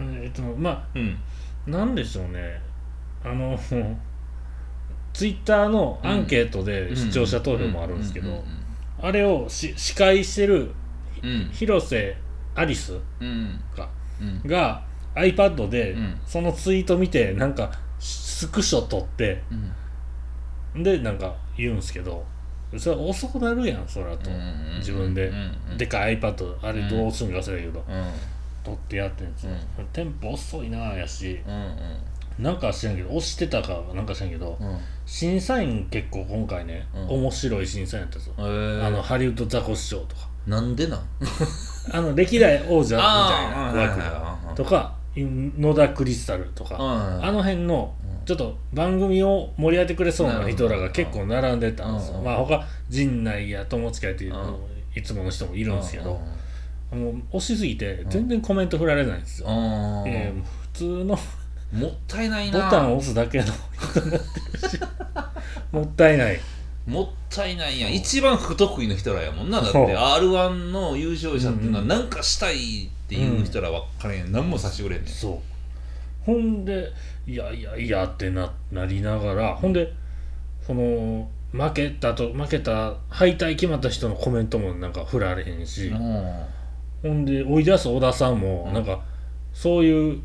[0.00, 1.18] えっとまあうん。
[1.66, 2.60] なんでしょうね。
[3.24, 3.58] あの
[5.12, 8.44] ツイッターのアンケートで視聴者投票もあるんですけど
[9.00, 10.70] あれをし司会してる
[11.22, 11.48] うん。
[11.52, 12.16] 広瀬
[12.54, 13.60] アリスうん。
[13.74, 13.88] か
[14.20, 14.42] うん。
[14.48, 14.82] が
[15.14, 16.20] iPad でうん。
[16.26, 19.42] そのツイート見てなんかスクショ撮って
[20.74, 20.82] うん。
[20.82, 22.24] でなんか言うんすけど
[22.78, 24.30] それ遅くなるやんそらと。
[24.30, 25.28] うん自分で。
[25.28, 25.32] う
[25.74, 27.84] んでかい iPad あれどうするんか忘れたけど。
[27.88, 28.06] うん。
[28.64, 29.52] 撮ってやってんですよ。
[29.92, 31.40] テンポ遅いなやし。
[31.46, 31.76] うん
[32.38, 34.58] なんか知らんけど押してたかなんか知らんけど
[35.06, 37.08] 審査員結構今回ねうん。
[37.22, 38.86] 面白い審査員やったんですよえー。
[38.86, 40.28] あのハリウッドザコシショウとか。
[40.46, 41.00] なんでなん？
[41.92, 43.88] あの歴代王者みたいな
[44.44, 46.76] 枠とか野田クリスタルとか。
[46.78, 47.94] あの辺の
[48.26, 52.18] ちょっと番組を盛り上げてくれそうな人らが結構並んでたんですよ。
[52.18, 54.34] うんまあ他陣内や友近っていう
[54.96, 56.20] いつもの人もいるんですけど
[56.90, 59.48] もう押しすぎて全然コメント振られないんですよ。
[59.48, 61.18] あえー普通の
[61.72, 62.64] もったいないな。
[62.64, 63.44] ボタンを押すだけの。
[65.72, 66.40] もったいない。
[66.86, 67.94] もったいないやん。
[67.94, 69.60] 一番不得意の人らやもんな。
[69.60, 74.32] だって r 1の優勝者っていうのはうん何かしたいっていう人らばっかりやん。
[74.32, 75.12] 何もさしてくれんねん。
[75.12, 75.38] そう。
[76.24, 76.90] ほんで
[77.26, 79.92] いやいやいやってななりながらほんで
[80.64, 85.90] その負けたと負けた敗退決まった人のコメントもなんか振られへんし、
[87.02, 88.74] ほんで追い出す小田さんもうん。
[88.74, 89.00] なんか
[89.52, 90.20] そういう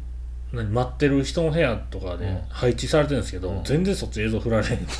[0.51, 2.41] 何待ってる人の部屋とかでうん。
[2.49, 3.63] 配置されてるんですけど、うん。
[3.63, 4.77] 全然そっち映像振られへん。
[4.79, 4.91] くて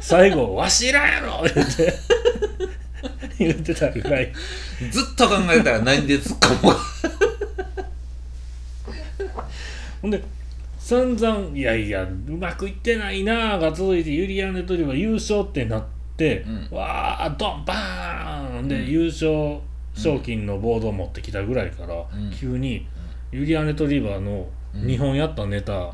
[0.00, 1.94] 最後「わしらやろ!」言って
[3.38, 4.32] 言ってたぐらい。
[4.90, 6.80] ずっと考えたら何で突っ込もうか。
[10.02, 10.22] ほんで
[10.86, 15.84] 散々「いやいやうまくいってないな」が続いてユリアン・レトリバー優勝ってなっ
[16.16, 16.76] て、うん。
[16.78, 18.86] わードンバーンで、うん。
[18.86, 19.58] 優勝
[19.94, 22.30] 賞金のボードを持ってきたぐらいから、うん。
[22.30, 22.86] 急に
[23.32, 24.46] ユリアン・レトリバーの
[24.76, 25.90] 2本やったネタ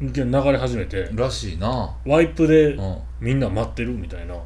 [0.00, 1.92] 流れ始めて、んらしいな。
[2.06, 2.98] ワイプでうん。
[3.18, 4.36] みんな待ってるみたいな。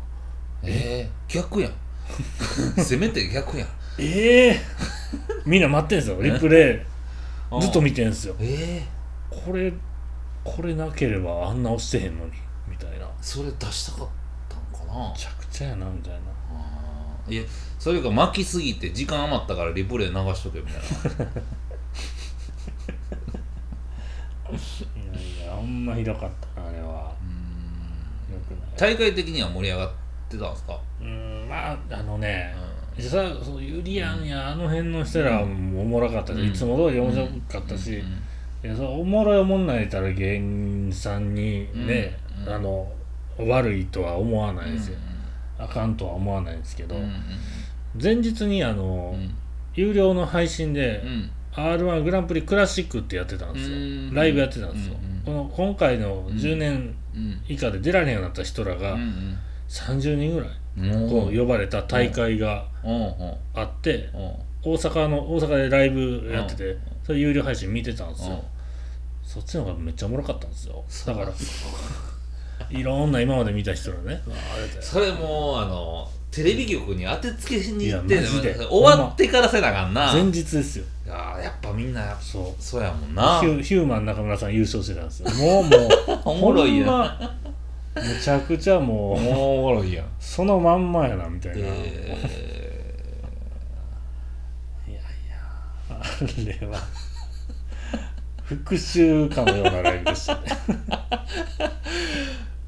[0.63, 1.73] えー、逆やん。
[2.83, 3.69] せめて逆やん。
[3.99, 4.61] ええ
[5.45, 6.96] みんな待ってんすよリプレイ
[7.61, 8.35] ずっと見てんすよ。
[8.41, 8.83] え
[9.31, 9.73] これ
[10.45, 12.33] これなければあんな押してへんのに
[12.69, 13.07] みたいな。
[13.07, 14.09] めそれ出したかっ
[14.49, 15.13] たんかな？
[15.17, 16.19] ちゃくちゃやなみたいな。
[16.53, 17.35] あー。
[17.35, 17.43] いや
[17.79, 21.25] それか巻きすぎて時間余ったからリプレイ流しとけみたいな。
[24.47, 27.13] いやいやほんまひどかったなあれは。
[27.21, 27.25] う
[28.33, 28.35] ん。
[28.35, 28.71] よくない。
[28.77, 29.91] 大会的には盛り上がっ
[30.29, 32.66] てたんですか、うんまああのねう
[32.99, 36.49] 実はそうユリアンやあの辺の人らもおもろかったし、うん。
[36.49, 38.69] いつも通り面白かったし、うん。
[38.69, 42.53] いやそうおもろいおもんないたら芸人さんにね、うん。
[42.53, 42.91] あの
[43.39, 44.99] 悪いとは思わないですよ、
[45.59, 46.97] あかんとは思わないんですけど、
[48.03, 49.35] 前日にあの、うん。
[49.75, 51.31] 有料の配信で、うん。
[51.53, 54.15] r 1グランプリクラシックってやってたんですよ、うん。
[54.15, 57.41] ライブやってたんですよ、うんこの今回の10年うん。
[57.49, 59.37] 以下で出られへんようになった人らがうん
[59.69, 60.49] 30人ぐらい。
[60.49, 60.66] うん
[61.09, 62.67] こう呼ばれた大会が
[63.55, 68.31] あってうん大阪の大阪でライブやっててそれ有料配信見てたんですうん。
[68.33, 68.45] よ
[69.23, 70.85] そっちの方がめっちゃおもろかったんですよ。
[71.07, 71.33] だから
[72.71, 74.23] いろんな今まで見た人らね。
[74.81, 80.13] それもうあのテレビ局に当てつけしに行って終わってからせなあかんな。
[80.13, 80.85] 前日ですよ。
[81.05, 82.63] いやーやっぱみんなそう。
[82.63, 83.41] そうやもんな。
[83.41, 85.31] ヒュヒューマン中村さん優勝してたんですよ。
[85.31, 87.37] もうもう おもろいやんま
[87.97, 90.07] むちゃくちゃもうもうおもろいやん。
[90.21, 93.01] そのまんまやなみたいな、いやいえ
[94.89, 95.01] や
[95.89, 96.03] あ
[96.61, 96.79] れは。
[98.45, 100.43] 復讐かのようなライブでしたね。
[100.47, 101.71] ー、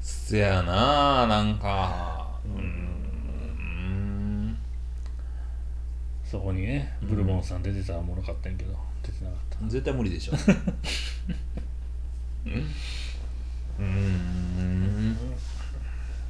[0.01, 2.27] せやななんか。
[2.45, 4.57] うーん。
[6.25, 9.57] そこにねブルボンさん出てたらおもろかったんやけど出てなかった。
[9.67, 10.33] 絶対無理でしょ。
[12.45, 14.98] うーん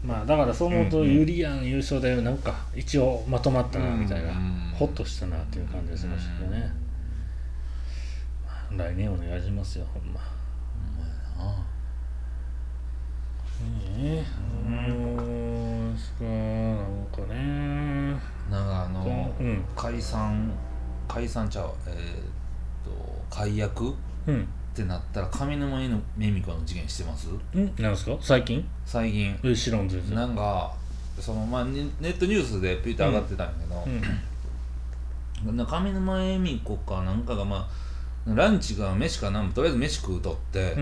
[0.04, 1.13] まあだからそう思うとうんうん。
[1.13, 4.32] ユリアン優勝でなんか一応まとまったなみたいな。
[4.32, 6.71] うんホッとしたなっていう感じがしましたけどね。
[8.78, 10.21] 来年お願いしますよほんま。
[13.62, 14.25] ねえ
[14.65, 16.32] うーんすかな
[17.25, 18.12] んかね。
[18.49, 19.65] なんかあの、うん。
[19.75, 20.49] 解散
[21.10, 21.95] 解散ちゃうえーっ
[22.86, 23.89] と解約？
[23.89, 23.93] っ
[24.28, 24.47] うん
[24.82, 27.28] てなったら上沼恵美子の事件してます？
[27.30, 27.65] ん？
[27.78, 28.18] なんですか？
[28.20, 28.68] 最近？
[28.86, 29.39] 最近。
[29.44, 30.15] え知らん全然。
[30.15, 30.74] なんか
[31.20, 33.86] そのまあネネットニュースでピューって上がってたんやけど、
[35.48, 35.58] うん。
[35.58, 37.68] な上沼恵美子かなんかがま
[38.28, 40.76] あランチか飯かなんかとりあえず飯食うとって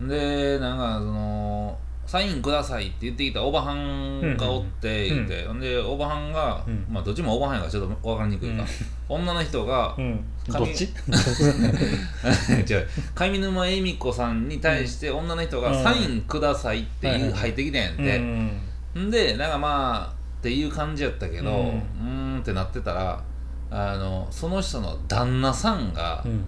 [0.00, 0.08] う、ん。
[0.08, 5.16] でなんかそのサインくださいって言ってきたおばはんがおってうん。
[5.16, 6.86] 言って、ほんでおばはんが、うん。
[6.90, 8.64] まあどっちもおばはんやからちょっと分かりにくいか、
[9.08, 10.24] 女の人が、うん。
[10.50, 10.84] 髪どっち？
[12.68, 12.88] 違う。
[13.14, 15.82] 上沼恵美子さんに対して女の人がうん。
[15.82, 23.22] サインくださいってはいう入ってきたんやんうて、んんでなんかまあっていう感じやったけどううんーんってなってたら
[23.70, 26.44] あのその人の旦那さんが、うん。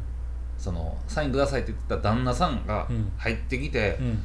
[0.58, 3.10] そのサインくださいって言ってた旦那さんがうん。
[3.16, 4.22] 入ってきて、うん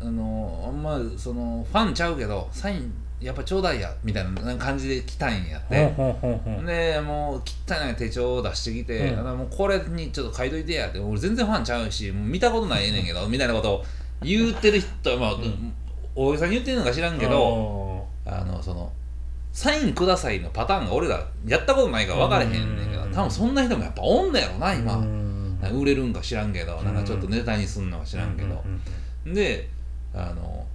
[0.00, 5.92] あのあのまあそのファンちゃうけどサインやっぱちょうだいやみたいな感じで来たんやって、
[6.64, 9.38] でもう汚い手帳を出してきて、うん。
[9.38, 13.84] もうこれにちょっと書いといてやって俺全然ファンちゃうしもう見たことないねんけどみたいなことを
[14.22, 15.72] 言ってる人まあ、ん。
[16.14, 18.92] 大げさに言ってるのか知らんけどあのその
[19.52, 23.12] サインくださいのパターンが俺らやったことないから分からへんねんけどうん。
[23.12, 25.04] 多分そんな人もやっぱおんねやろな今、
[25.72, 28.62] 売れるんか知らんけどなんかちょっとネタにすんのか知らんけど、
[29.26, 29.34] うん。
[29.34, 29.68] で
[30.14, 30.66] あの、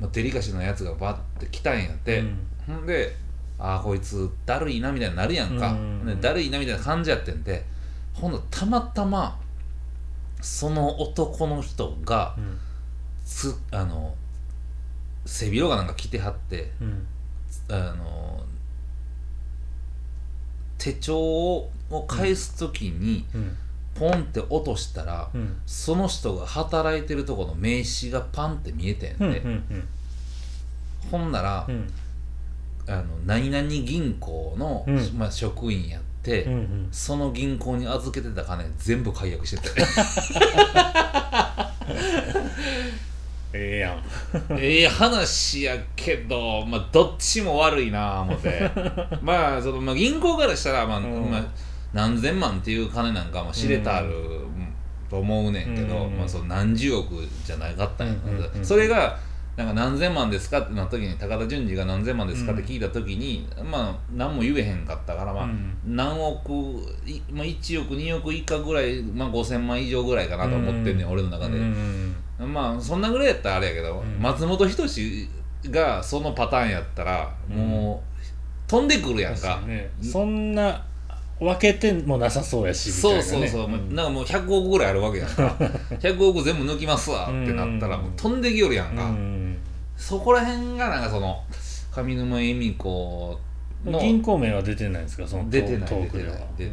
[0.00, 2.38] まあ、デリカシーのやつがバッて来たんやって、うん。
[2.66, 3.14] ほんで
[3.58, 6.06] ああこいつだるいなみたいになるやんか、うん。
[6.06, 7.64] でだるいなみたいな感じやってんで
[8.12, 9.38] ほんとたまたま
[10.40, 12.58] その男の人がうん。
[13.24, 14.14] つあの
[15.24, 17.06] 背広がなんか着てはってうん。
[17.70, 18.44] あの
[20.78, 21.70] 手帳を
[22.08, 23.56] 返す時にうん
[23.94, 25.56] ポンって落としたら、うん。
[25.66, 29.88] その人が働いてるとこの名刺がパンって見えてんで、うんうん
[31.10, 31.92] ほんなら、うん。
[32.88, 35.18] あの何々銀行の、うん。
[35.18, 36.88] まあ、職員やって、うんうん。
[36.90, 39.82] その銀行に預けてた金全部解約してて。
[43.54, 44.02] ええやん。
[44.58, 48.70] ええ話やけど、まあ、どっちも悪いな思って。
[49.20, 51.30] まあその、まあ、銀行からしたら、まあうん。
[51.30, 51.44] まあ、
[51.92, 54.12] 何千万っていう金なんかまあ知れたある、
[55.12, 58.64] と思うねんけど、うんまあ、その何十億じゃなかったんや、うんうんうん。
[58.64, 59.18] それが
[59.58, 65.76] なんか何千万ですかってなった時に高田純次が何千万ですかって聞いた時に、まあ何も言えへんかったから、まあうん。
[65.84, 66.50] 何億
[67.06, 74.22] い、まあ、1億2億以下ぐらい、まあ、5000万以上ぐらいかなと思ってんねん、俺の中で、うんまあそんなぐらいやったらあれやけど、うん。
[74.22, 75.28] 松本人志
[75.68, 78.22] がそのパターンやったらもう
[78.66, 79.90] 飛んでくるやんか、ね。
[80.00, 80.82] そんな
[81.44, 85.56] 分けてもなさそうやしみたいな、ね、そうそうそう、んなんかもう100億ぐらいあるわけやんか。
[86.00, 88.02] 100億全部抜きますわってなったらうん。
[88.02, 89.58] もう飛んできよるやんか、うん。
[89.96, 91.42] そこら辺がなんかその
[91.92, 93.38] 上沼恵美子
[93.84, 95.26] の銀行名は出てないんですか？
[95.26, 96.26] そのト出てない出てない
[96.56, 96.72] 出て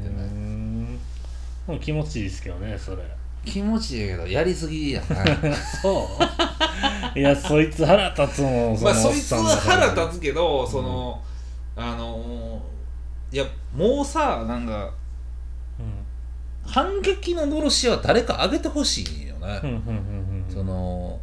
[1.69, 1.79] ない。
[1.79, 3.03] 気持ちいいですけどねそれ。
[3.45, 5.53] 気持ちいいけどやりすぎやな。
[5.82, 6.08] そ
[7.15, 7.19] う。
[7.19, 11.21] いやそいつ腹立つもんまあそいつは腹立つけど、その
[11.75, 12.62] あの
[13.32, 14.92] いやもうさなんか
[16.65, 19.70] 反撃ののろしは誰か上げてほしいよね、うん。
[19.70, 20.54] うんうんうんうん。
[20.54, 21.20] その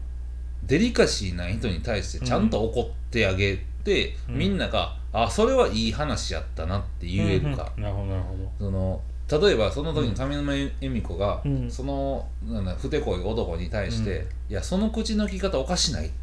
[0.64, 4.38] デリカシーない人に対してちゃんと怒ってあげて、うん。
[4.38, 7.84] みんなが「あそれはいい話やったな」って言えるか、うん。
[7.84, 8.50] うんなるほどなるほど。
[8.58, 11.70] その例えばその時に上沼恵美子が、うん。
[11.70, 14.10] そのなんだふてこい男に対して
[14.48, 14.52] 「うん。
[14.52, 16.14] いやその口の利き方おかしない」って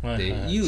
[0.50, 0.65] 言う、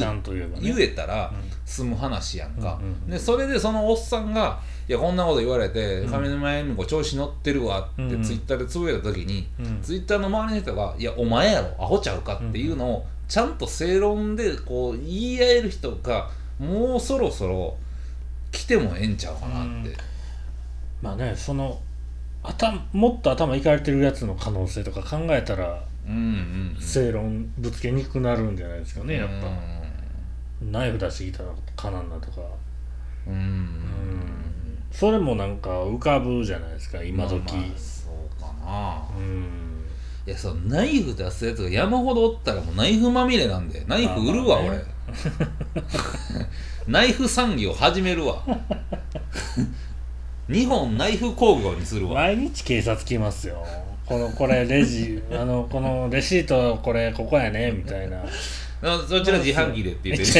[0.79, 1.51] えたらうん。
[1.65, 3.09] 済む話やんか、うんうんうん。
[3.09, 6.11] でそれでそのおっさんが「いやこんなこと言われてうん。
[6.11, 8.11] 上沼恵美子調子乗ってるわ」ってうん。
[8.11, 9.81] うんツイッターでつぶやいた時に、うん。
[9.81, 17.75] ツイッターの周りの人が「いやお前やろアホちゃうか」っていうのをちゃんと正論でこう言い合える人がもうそろそろ
[18.51, 19.95] 来てもええんちゃうかなって。
[21.01, 21.79] まあねその
[22.43, 26.81] 頭もっと頭いかれてるやつの可能性とか考えたらうんうんうん。
[26.81, 29.49] 正論ぶつけにくくなるんじゃないですかねやっぱ。
[30.71, 32.41] ナイフ出してきたらかなんなとか。
[33.27, 33.39] うんうん。
[33.39, 34.54] うん
[34.97, 39.03] それもなんか浮かぶじゃないですか今時、まあまあそうかな。
[39.17, 39.85] うん。
[40.25, 44.83] いやそのナイフ出すやつが山ほどおったらもうナイフまみれなんでナイフ売るわ、まあまあね。
[46.87, 46.93] 俺。
[46.93, 48.41] ナイフ産業始めるわ。
[50.49, 52.13] 日本ナイフ工業にするわ。
[52.13, 53.65] 毎日警察来ますよ。
[54.05, 58.21] このこれレジあのこのレシートこれここやねみたいな。
[58.21, 58.25] あ
[58.81, 60.37] そちら自販機でって言って自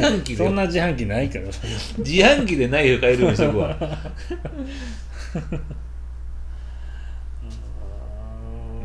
[0.00, 0.44] 販機で。
[0.44, 1.44] そんな自販機ないから。
[1.98, 3.68] 自販機でナイフ買えるようにしとくわ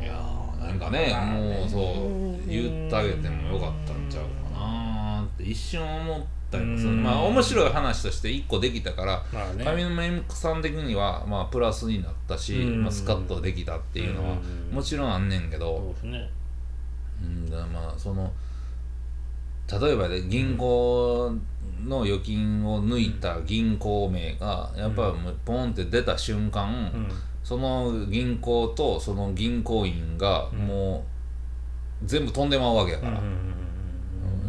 [0.02, 9.64] いやーなんかねもうそう言ってあげてもよかったんちゃうかなーって一瞬思ったりもするうんまあ面白い話として一個できたからまあね。
[9.64, 12.84] 上沼恵美子さん的にはまあプラスになったし、うん。
[12.84, 14.76] まあ、スカッとできたっていうのはうん。
[14.76, 16.30] もちろんあんねんけど、そうですね。
[17.22, 18.32] うん、だまあその
[19.72, 21.36] 例えばね銀行
[21.86, 25.14] の預金を抜いた銀行名がやっぱ
[25.46, 27.08] ポンって出た瞬間、うん。
[27.44, 31.06] その銀行とその銀行員がも
[32.02, 33.22] う全部飛んでまうわけやから、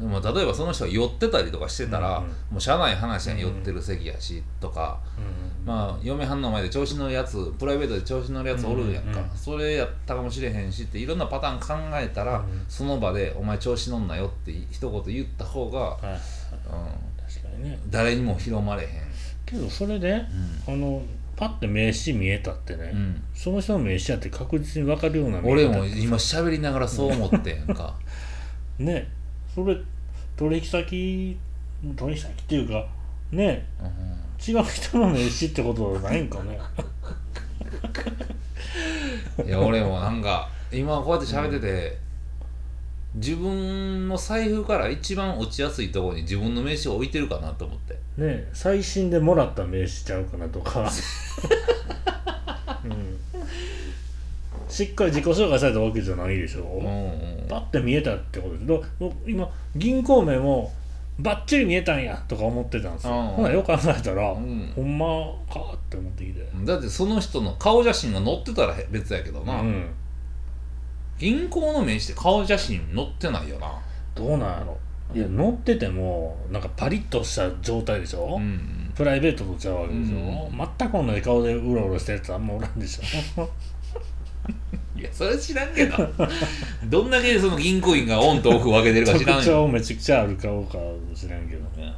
[0.00, 17.78] でも例えばその人が寄ってたりとかしてたら、もうしゃあない話やん寄ってる席やしとか、うんまあ嫁はんの前で調子乗るやつプライベートで調子乗るやつおるやんか、うんうんそれやったかもしれへんしっていろんなパターン考えたら、うんその場で「お前調子乗んなよ」って一言言った方が、はいうん、確かにね。
[17.90, 18.88] 誰にも広まれへん、
[19.46, 20.24] けどそれで
[20.66, 21.02] あの
[21.36, 23.22] パッて名刺見えたってね、うん。
[23.34, 27.94] その人の名刺やって確実に分かるような俺も今喋りながらそう思ってんか。
[28.78, 29.08] ね。
[29.54, 29.76] それ
[30.36, 31.36] 取引先
[31.96, 32.86] 取引先っていうか
[33.32, 33.66] ね。
[33.80, 33.84] う
[34.46, 36.60] 違う人の名刺ってことはないんかね。
[39.42, 41.98] んいや俺もなんか今こうやって喋ってて、
[43.14, 47.96] 自分の財布から一番落ちやすいところに自分の名刺を置いてるかなと思って。
[48.16, 50.90] ね最新でもらった名刺ちゃうかなとか、
[52.84, 53.18] うん、
[54.68, 56.88] しっかり自己紹介されたわけじゃないでしょ、うんう
[57.20, 60.72] んパッて見えたってことですどもう今銀行名も
[61.18, 63.26] バッチリ見えたんやとか思ってたんですよ、うん。
[63.28, 64.72] ほなよく考えたら、うん。
[64.74, 65.06] ほんま
[65.52, 69.90] かって思ってきて、だってその人の顔写真が載ってたら別やけどな、うん、
[71.18, 73.80] 銀行の名刺って顔写真載ってないよな。
[74.14, 74.78] どうなんやろ。
[75.14, 78.92] いや乗っててもなんかパリッとした状態でしょ、うん。
[78.96, 80.20] プライベートとちゃうわけでしょ、う
[80.52, 80.68] ん。
[80.78, 83.42] 全く同じ顔でうろうろしたやつあんまおらんでしょ。
[83.42, 83.46] い
[85.04, 85.96] やそれ知らんけど。
[86.86, 89.44] どんだけその銀行員がオンとオフ分けてるか知特らんよ。
[89.44, 90.78] 徴めちゃくちゃある顔か
[91.14, 91.62] 知らんけど。
[91.80, 91.92] ね。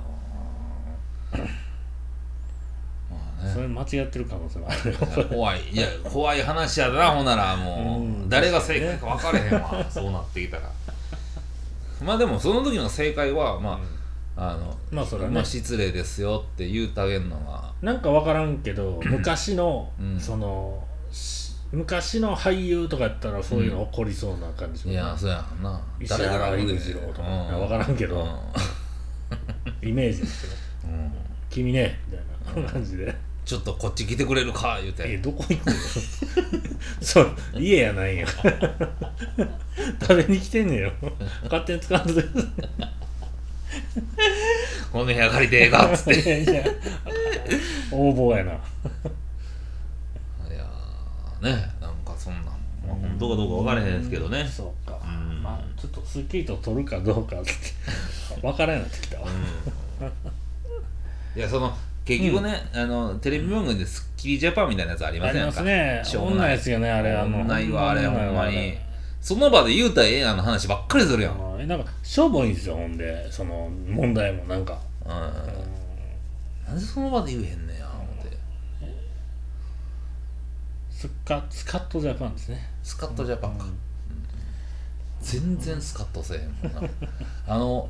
[3.53, 4.99] それ間違ってる可能性もあるよ。
[5.29, 5.61] 怖い。
[5.71, 8.29] いや怖い話やなほんならもう、うん。
[8.29, 9.87] 誰が正解か分かれへんわ。
[9.89, 10.71] そうなってきたら。
[12.05, 13.81] まあでもその時の正解はま
[14.37, 15.35] あ、あのまあそれはね。
[15.37, 20.21] まあ失礼ですよって言うてあげるのがなんか分からんけど 昔の、うん。
[20.21, 20.83] その
[21.13, 25.81] し昔の俳優とかやったらそういうの起こりそうな感じしいやそうやんな。
[26.01, 28.27] 石原裕次郎とかいや分からんけど。
[29.83, 30.49] イメージですけ
[30.89, 31.01] どうん。
[31.01, 31.13] うん
[31.51, 32.23] 「君ね」みた
[32.63, 32.71] いな。
[32.71, 33.15] 感じで。
[33.45, 35.73] ちょっとこっち来てくれるか言う「えてどこ行くの?
[37.01, 40.93] 」そう家やないんや食べに来てんねんよ。
[41.45, 42.25] 勝手に使わんとい
[44.93, 46.31] この部屋借りてええかっつって。
[46.31, 46.65] やいや。
[47.93, 48.59] 横暴やな
[51.47, 52.55] ねなんかそんなん、まあ、
[52.89, 54.41] 本当かどうか分からへんですけどね。
[54.41, 55.43] うんそうか、うん。
[55.43, 57.53] まあちょっとスッキリと取るかどうかって
[58.43, 59.27] 分からんようになってきたわ、
[61.37, 65.47] いやその結局ね、あのテレビ番組で「スッキリジャパン」みたいなやつありまありせんか？
[65.47, 66.03] ますね。
[66.05, 66.49] しょうもない。
[66.51, 67.13] 女ですよねあれ。
[67.13, 68.81] あのないわあれほんまあにれ。
[69.21, 73.31] その場で言うたらええやんの話ばっかりするやん、うん、あのなんかしょぼいんですよほんで。
[73.33, 74.79] その問題もなんか。
[75.05, 78.37] なんでその場で言えへんねや思って
[80.97, 82.59] スカスカットジャパンですね。
[82.83, 83.79] スカットジャパンか、うん。
[85.21, 86.91] 全然スカッとせえへんもんな。
[87.47, 87.89] あの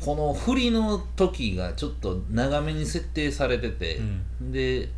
[0.00, 4.00] この振りの時がちょっと長めに設定されてて、
[4.40, 4.88] で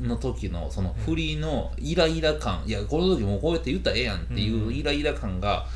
[0.00, 2.62] の時のその振りのイライラ感。
[2.66, 5.66] いやこの時もうこうやって言ったらええやんっていうイライラ感が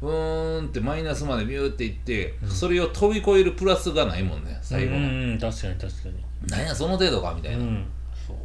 [0.00, 6.48] うーんってマイナスまでビューっていって、それを飛び越えるプラスがないもんね最後の、うんうん確かに確かに。
[6.48, 7.86] なんやその程度かみたいな、うん
[8.26, 8.36] そう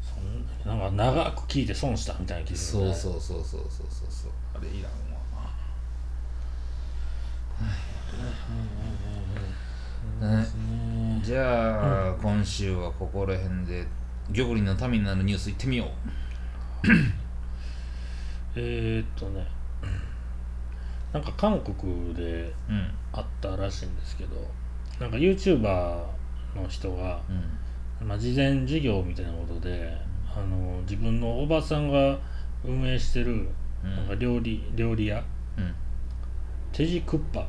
[0.00, 5.18] そんなんか長く聞いて損したみたいな気がする、そうね、そうそうそうそうそうそうあれいらんわ
[10.20, 10.46] な、ね
[11.22, 13.86] じゃあ、今週はここら辺で
[14.34, 15.88] 玉林のためになるニュースいってみよう
[18.56, 19.46] えー、っとね
[21.12, 22.52] なんか韓国で
[23.12, 24.36] あったらしいんですけど
[24.98, 26.04] なんか YouTuber
[26.56, 29.96] の人が、うんまあ、事前授業みたいなことで
[30.36, 32.18] あの自分のおばさんが
[32.64, 33.48] 運営してる
[33.84, 33.96] うん。
[33.96, 35.22] なんか料理料理屋。
[35.58, 35.74] うん。
[36.72, 37.46] テジクッパ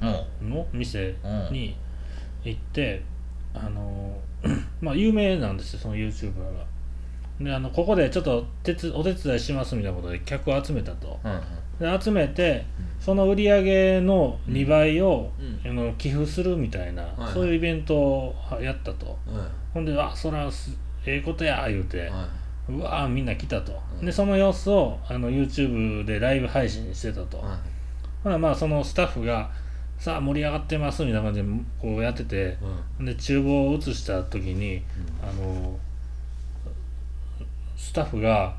[0.00, 1.28] もの店う。
[1.50, 1.76] んに
[2.44, 3.02] 行って、
[3.54, 4.16] あの
[4.80, 6.64] まあ有名なんですよその YouTuber が。
[7.40, 11.18] であのここでちょっと手つお手伝いしますみたいなことで客を集めたと。
[11.24, 11.98] ううん。
[11.98, 12.64] で集めて
[12.98, 15.32] その売り上げの2倍を、
[15.64, 15.70] うん。
[15.70, 19.18] あの寄付するみたいな、はいそういうイベントをやったと。
[19.26, 19.48] うん。
[19.74, 22.28] ほんで「あそらすええことや」言うて、は
[22.68, 24.06] うわーみんな来たと、うん。
[24.06, 27.58] でその様子をあの YouTube でライブ配信してたと、いはい。
[28.24, 29.50] ほなまあそのスタッフが
[29.98, 31.48] 「さあ盛り上がってます」みたいな感じで
[31.80, 32.58] こうやってて
[32.98, 33.06] うん。
[33.06, 34.82] で厨房を移した時に
[35.22, 35.78] あの
[37.76, 38.56] スタッフが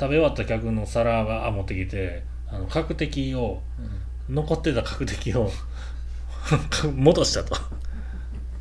[0.00, 3.60] 食べ終わった客の皿が持ってきてあの角的を
[4.28, 5.50] 残ってた角的を
[6.94, 7.56] 戻したと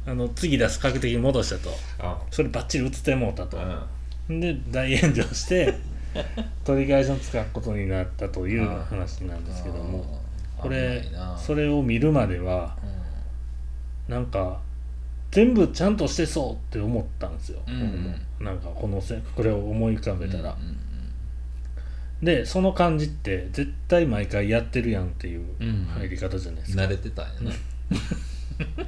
[0.08, 1.70] あの次出す角的に戻したと。
[2.00, 2.18] あ。
[2.32, 3.58] それバッチリ映ってもうたと。
[4.30, 4.40] う、ん。
[4.40, 5.76] で大炎上して
[6.64, 10.22] 取り返しのつかんことになったという話なんですけども。
[10.58, 11.04] これ
[11.38, 12.78] それを見るまでは
[14.08, 14.14] うん。
[14.14, 14.62] なんか
[15.30, 17.80] 全部ちゃんとしてそうって思ったんですよ、うん。
[17.80, 18.16] 僕も。
[18.40, 20.78] なんかこのせこれを思い浮かべたら、うんうん
[22.24, 25.86] でその感じって絶対毎回やってるやんっていううん。
[25.86, 27.52] 入り方じゃないですか、慣れてたんやな。
[27.52, 27.56] だ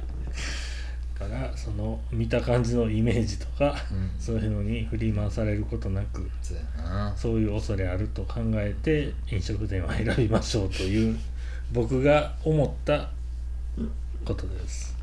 [1.20, 4.10] からその見た感じのイメージとか、うん。
[4.18, 6.28] そういうのに振り回されることなく
[7.14, 11.18] そういう恐れあると考えて飲食店は選びましょうという
[11.72, 13.10] 僕が思った
[14.24, 14.96] ことです。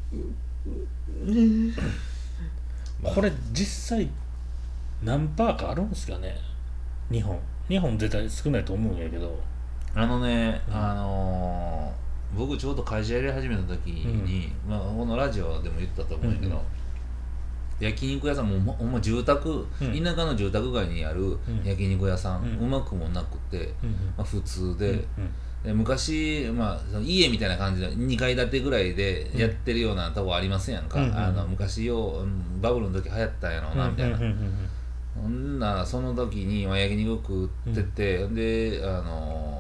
[3.04, 4.10] これ実際
[5.04, 6.36] 何パーかあるんですかね？
[7.12, 7.40] 日本。
[7.70, 9.40] 日本絶対少ないと思うんやけど。
[9.94, 10.76] あのね、うん。
[10.76, 12.07] あのー
[12.38, 16.62] 僕ちょうど会社やり始めた時に、まあ、このラジオでも言ったと思うんやけど、うん
[17.80, 20.04] 焼肉屋さんもほんま住宅、うん。
[20.04, 21.40] 田舎の住宅街にあるん。
[21.64, 23.92] 焼肉屋さん、ううんまくもなくて、うん。
[24.18, 25.04] まあ、普通で,、うん。
[25.64, 31.10] で昔、まあ、家みたいな感じで2階建てぐらいでやってるようなとこありませんやんか、うん。
[31.10, 31.16] うん。
[31.16, 34.24] あの昔よううんバブルの時流行ったんやろうなみたいな、うん。
[34.24, 34.70] うん。
[35.22, 39.57] ほんならその時に、まあ、焼肉食ってて、であの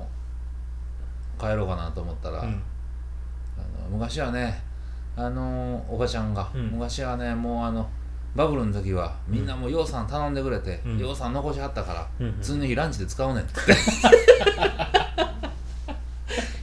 [1.40, 2.48] 帰ろうかなと思ったら、うん。
[2.48, 2.62] うん
[3.58, 4.62] あの昔はね
[5.16, 6.68] あのおばちゃんが、うん。
[6.72, 7.90] 昔はねもうあの
[8.36, 10.98] バブルの時はみんなもうようさん頼んでくれて、うん。
[11.00, 13.54] ようさん残しはったから、うんの日ランチで使うねんって。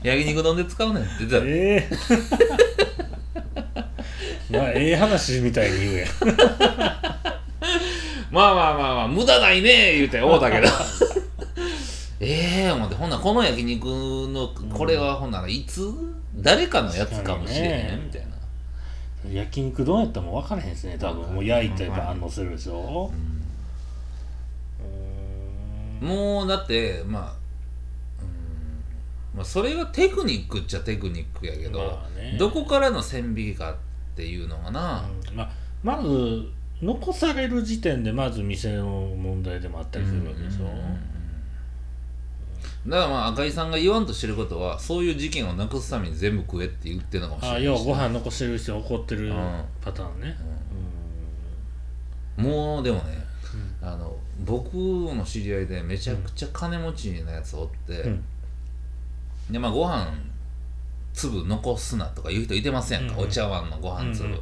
[0.09, 1.89] 焼肉丼で使うねんって言ってた、え
[4.51, 4.57] え。
[4.57, 6.09] まあええ話みたいに言うやん。
[8.31, 10.67] まあまあまあまあ無駄ないね言うて思ったけど
[12.27, 12.95] ええ思って。
[12.95, 15.91] ほんならこの焼肉のこれはほんならいつ？
[16.37, 18.21] 誰かのやつかもしれへんみたい
[19.25, 21.35] な、焼肉どうやったらもう分からへんですね多分。
[21.35, 23.11] もう焼いてバーン乗せるでしょ。
[26.01, 26.07] うーん。
[26.07, 27.33] もうだってまあ
[28.21, 29.37] うん。
[29.37, 32.37] まあそれがテクニックっちゃテクニックやけど、まあね。
[32.39, 33.75] どこからの線引きかっ
[34.15, 35.37] ていうのがな、うん。
[35.37, 35.51] まあ、
[35.83, 36.49] まず
[36.81, 41.14] 残される時点でまず店の問題でもあったりするわけでしょ、うんうんうん
[42.87, 49.63] だからまあ赤井さんが言わんとしてることはそういう事件をなくすために全部食えって言ってるのかもしれないしあ要はご飯残してる人怒ってるうん。
[49.81, 50.37] パターンね、
[52.37, 53.25] もうでもね、
[53.81, 54.15] あの
[54.45, 58.23] 僕の知り合いでめちゃくちゃ金持ちなやつおって、うん。
[59.49, 60.13] でまあご飯
[61.13, 64.39] 粒残すなとか言う人いてませんか、うんうんお茶碗のご飯粒、うんうん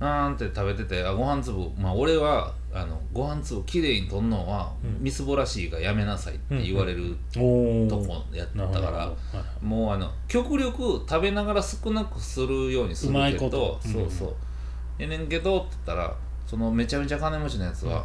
[0.00, 5.02] なんて食べててあご飯粒まあ俺はあのご飯粒きれいに取んのは、うん。
[5.02, 8.80] みすぼらしいがやめなさいって言われるおおとこやったなるほど。
[8.80, 13.80] から、はいもうあの極力食べながら少なくするようにするうまいけどこと。
[13.86, 14.34] うんそうそう。
[14.98, 16.14] えねんけどって言ったら
[16.46, 18.04] そのめちゃめちゃ金持ちのやつは、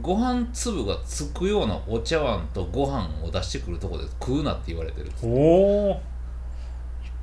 [0.00, 5.98] ご飯粒がつくようなお茶碗とご飯を出してくるとこで食うなって言われてるおおいっ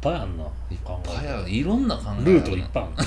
[0.01, 0.43] ぱいあんな。
[0.43, 1.49] いっぱいある。
[1.49, 3.03] いろんな考えがあるルートいっぱいあんな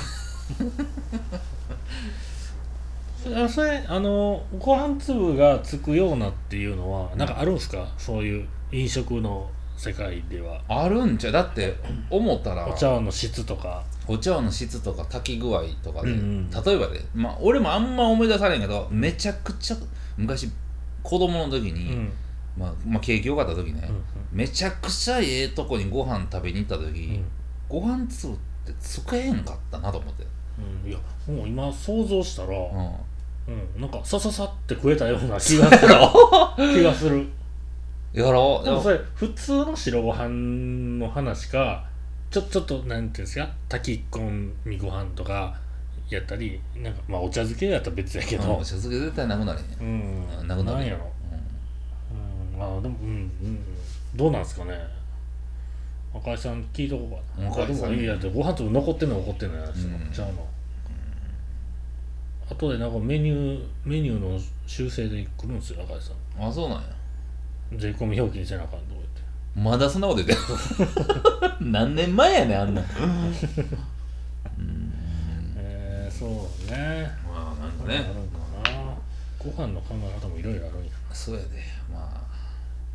[3.45, 7.87] あそれあのご飯粒がつくようなっていうのはなんかあるんですか？
[7.97, 10.61] そういう飲食の世界では。
[10.69, 11.33] あるんちゃう？
[11.33, 11.77] だって
[12.11, 13.85] 思ったらお茶碗の質とか。
[14.09, 16.51] お茶碗の質とか炊き具合とかで、うんうん。
[16.51, 19.77] 例えばで、まあ、俺もあんま思い出されんけどめちゃくちゃ
[20.17, 20.51] 昔
[21.05, 22.13] 子供の時うに、ん。
[22.59, 26.91] まあ、まあ景気良かった時ね、うんめちゃくちゃええとこにご飯食べに行った時、う
[27.21, 27.25] ん。
[27.69, 28.37] ご飯粒っ
[28.67, 30.27] て使えへんかったなと思って、
[30.59, 30.91] うん。
[30.91, 30.99] いや
[31.29, 32.55] もう今想像したら、うん、
[33.75, 35.95] うん、なんかさささって食えたような気がする。
[36.75, 37.27] 気がする。
[38.13, 38.65] やろう。
[38.65, 40.29] でもそれ普通の白ご飯
[40.99, 41.85] の話か
[42.31, 43.49] ちょちょっとなんていうんですか？
[43.69, 45.55] 炊き込みご飯とか
[46.11, 49.89] やったりなんかまあお茶漬けやったら別やけうんどお茶漬け絶対なくなれへん、
[50.41, 50.49] うん。
[50.49, 51.11] なくなるなんやろ。
[52.57, 52.63] うん。
[52.63, 53.59] あでもうんうん。
[54.15, 54.79] どうなんですかね
[56.15, 57.95] 赤井さん聞いとこうかな赤井さん。
[57.95, 60.11] いやでご飯粒残ってんのは残ってんのやつ、うん。
[60.13, 60.47] ちゃうの。
[62.51, 66.43] あとでなんかメニューメニューの修正で来るんですよ赤井さん。
[66.43, 66.85] うんあそうなんや。
[67.77, 69.23] 税込み表記にせなあかんとか言って。
[69.57, 70.41] まだそんなこと言ってる
[71.71, 72.83] 何年前やねんあんな。
[72.83, 72.85] ん。
[75.57, 77.11] えー、そうね。
[77.27, 78.05] まあなんかね。
[79.39, 80.91] ご飯の考え方もいろいろあるんや。
[81.13, 81.49] そうやで。
[81.93, 82.22] まあ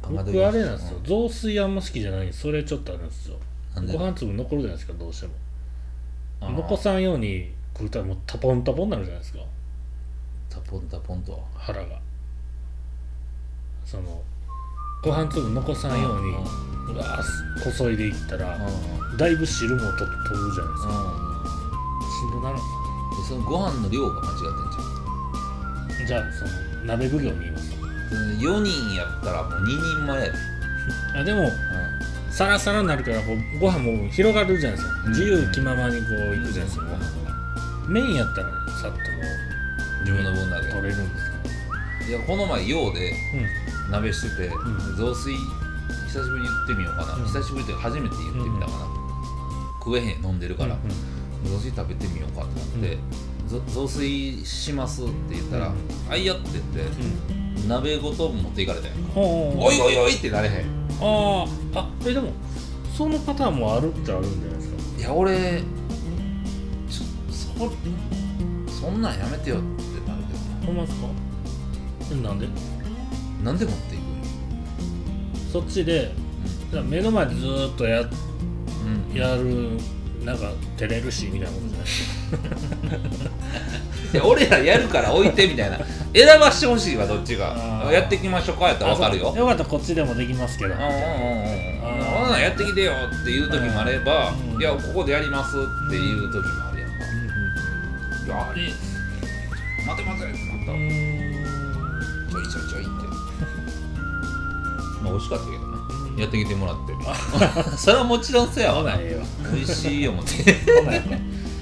[0.02, 1.00] 僕あれなんですよ。
[1.04, 3.14] 雑炊あんま好きじゃないんですそれちょっとあるんで？
[3.14, 3.38] すよ
[3.76, 5.34] ご飯粒残るじゃないですかどうしても。
[6.42, 9.40] 残さんように食うたらもうタポンタポンになるじゃないですか。
[10.50, 12.00] タポンタポンと腹が。
[13.86, 14.22] その
[15.04, 20.92] ご飯粒残さんようにうわーこそいでいったらうんだいぶ汁もと飛ぶじゃないですか。
[22.22, 22.60] しんどなるん。
[22.60, 22.64] で
[23.28, 24.42] そのご飯の量が間違って
[26.00, 26.52] んじじゃあその
[26.86, 27.72] 鍋奉行に言います。
[27.74, 27.77] ゃん
[28.10, 30.34] 4人やったらもう2人前やで、
[31.16, 31.52] あでも
[32.30, 35.10] サラサラになるからこうご飯も広がるじゃないですか、うん。
[35.10, 37.88] 自由気ままにこういくじゃないですか、ご飯が。
[37.88, 39.02] 麺やったらねさっとも
[40.02, 41.20] 自分の分だけう取れるんで
[42.06, 43.14] すいやこの前陽で
[43.88, 43.92] うん。
[43.92, 44.52] 鍋してて、ん。
[44.96, 45.36] 雑炊
[46.08, 47.24] 久しぶりに言ってみようかな、うん。
[47.26, 48.88] 久しぶりっていうか初めて言ってみたかな、
[49.80, 50.78] 食えへん飲んでるから、
[51.44, 52.98] 雑炊食べてみようかと思って、
[53.48, 55.76] ぞ雑炊しますって言ったらうん
[56.12, 57.02] 「あいや」って言って
[57.32, 59.12] うん鍋ごと持っていかれたんやんか。
[59.16, 60.56] おいおいおいってなれへん。
[61.02, 61.80] あー。
[61.80, 62.32] あえでも
[62.96, 65.00] そのパターンもあるっちゃあるんじゃないですか？
[65.00, 65.62] いや俺
[66.90, 69.66] ちょそそんなんやめてよって
[70.10, 70.34] なるけ
[70.66, 71.08] どほんまですか？
[72.12, 72.48] えなんで？
[72.48, 72.54] な
[73.44, 74.02] なんで持っていく
[75.52, 76.12] そっちで
[76.72, 78.10] じゃあ目の前でずーっとやうん、
[79.12, 79.78] うん、やる
[80.26, 82.38] なんか照れるしみたいなことじゃないですか？
[82.88, 83.00] い や
[84.24, 85.78] 俺らやるから置いてみたいな。
[86.14, 87.56] 選ばしてほしいわどっちが。
[87.92, 89.36] やっていきましょうかやったら分かるよ。
[89.36, 90.74] よかったらこっちでもできますけど。
[90.74, 90.94] うんうんうん
[92.34, 92.40] うん。
[92.40, 94.62] やってきてよっていう時もあればうん。
[94.62, 96.96] いやここでやりますっていう時もあるやんか。
[98.28, 98.62] やあれ
[99.86, 100.72] 待て待てってなった。
[102.32, 102.92] ちょいちょいちょいって。
[105.02, 106.22] まあ美味しかったけどね。
[106.22, 106.94] やってきてもらって。
[107.78, 108.98] それはもちろんそうやわな。
[108.98, 110.56] 美味しい思って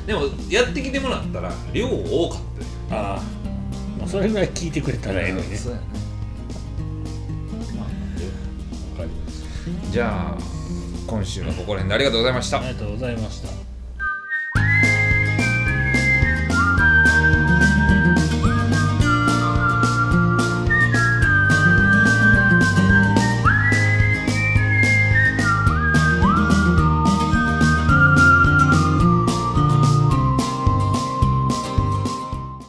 [0.06, 2.40] でもやってきてもらったら量多かっ
[2.90, 3.22] たよああ、
[4.00, 5.58] まあ、それぐらい聞いてくれたらええのにね。
[5.58, 5.84] そうやね。
[7.76, 7.90] まあわ
[8.98, 10.38] かりましじゃあ
[11.08, 12.66] 今週はここら辺でありがとうございましたた。
[12.66, 13.50] ありがとうございました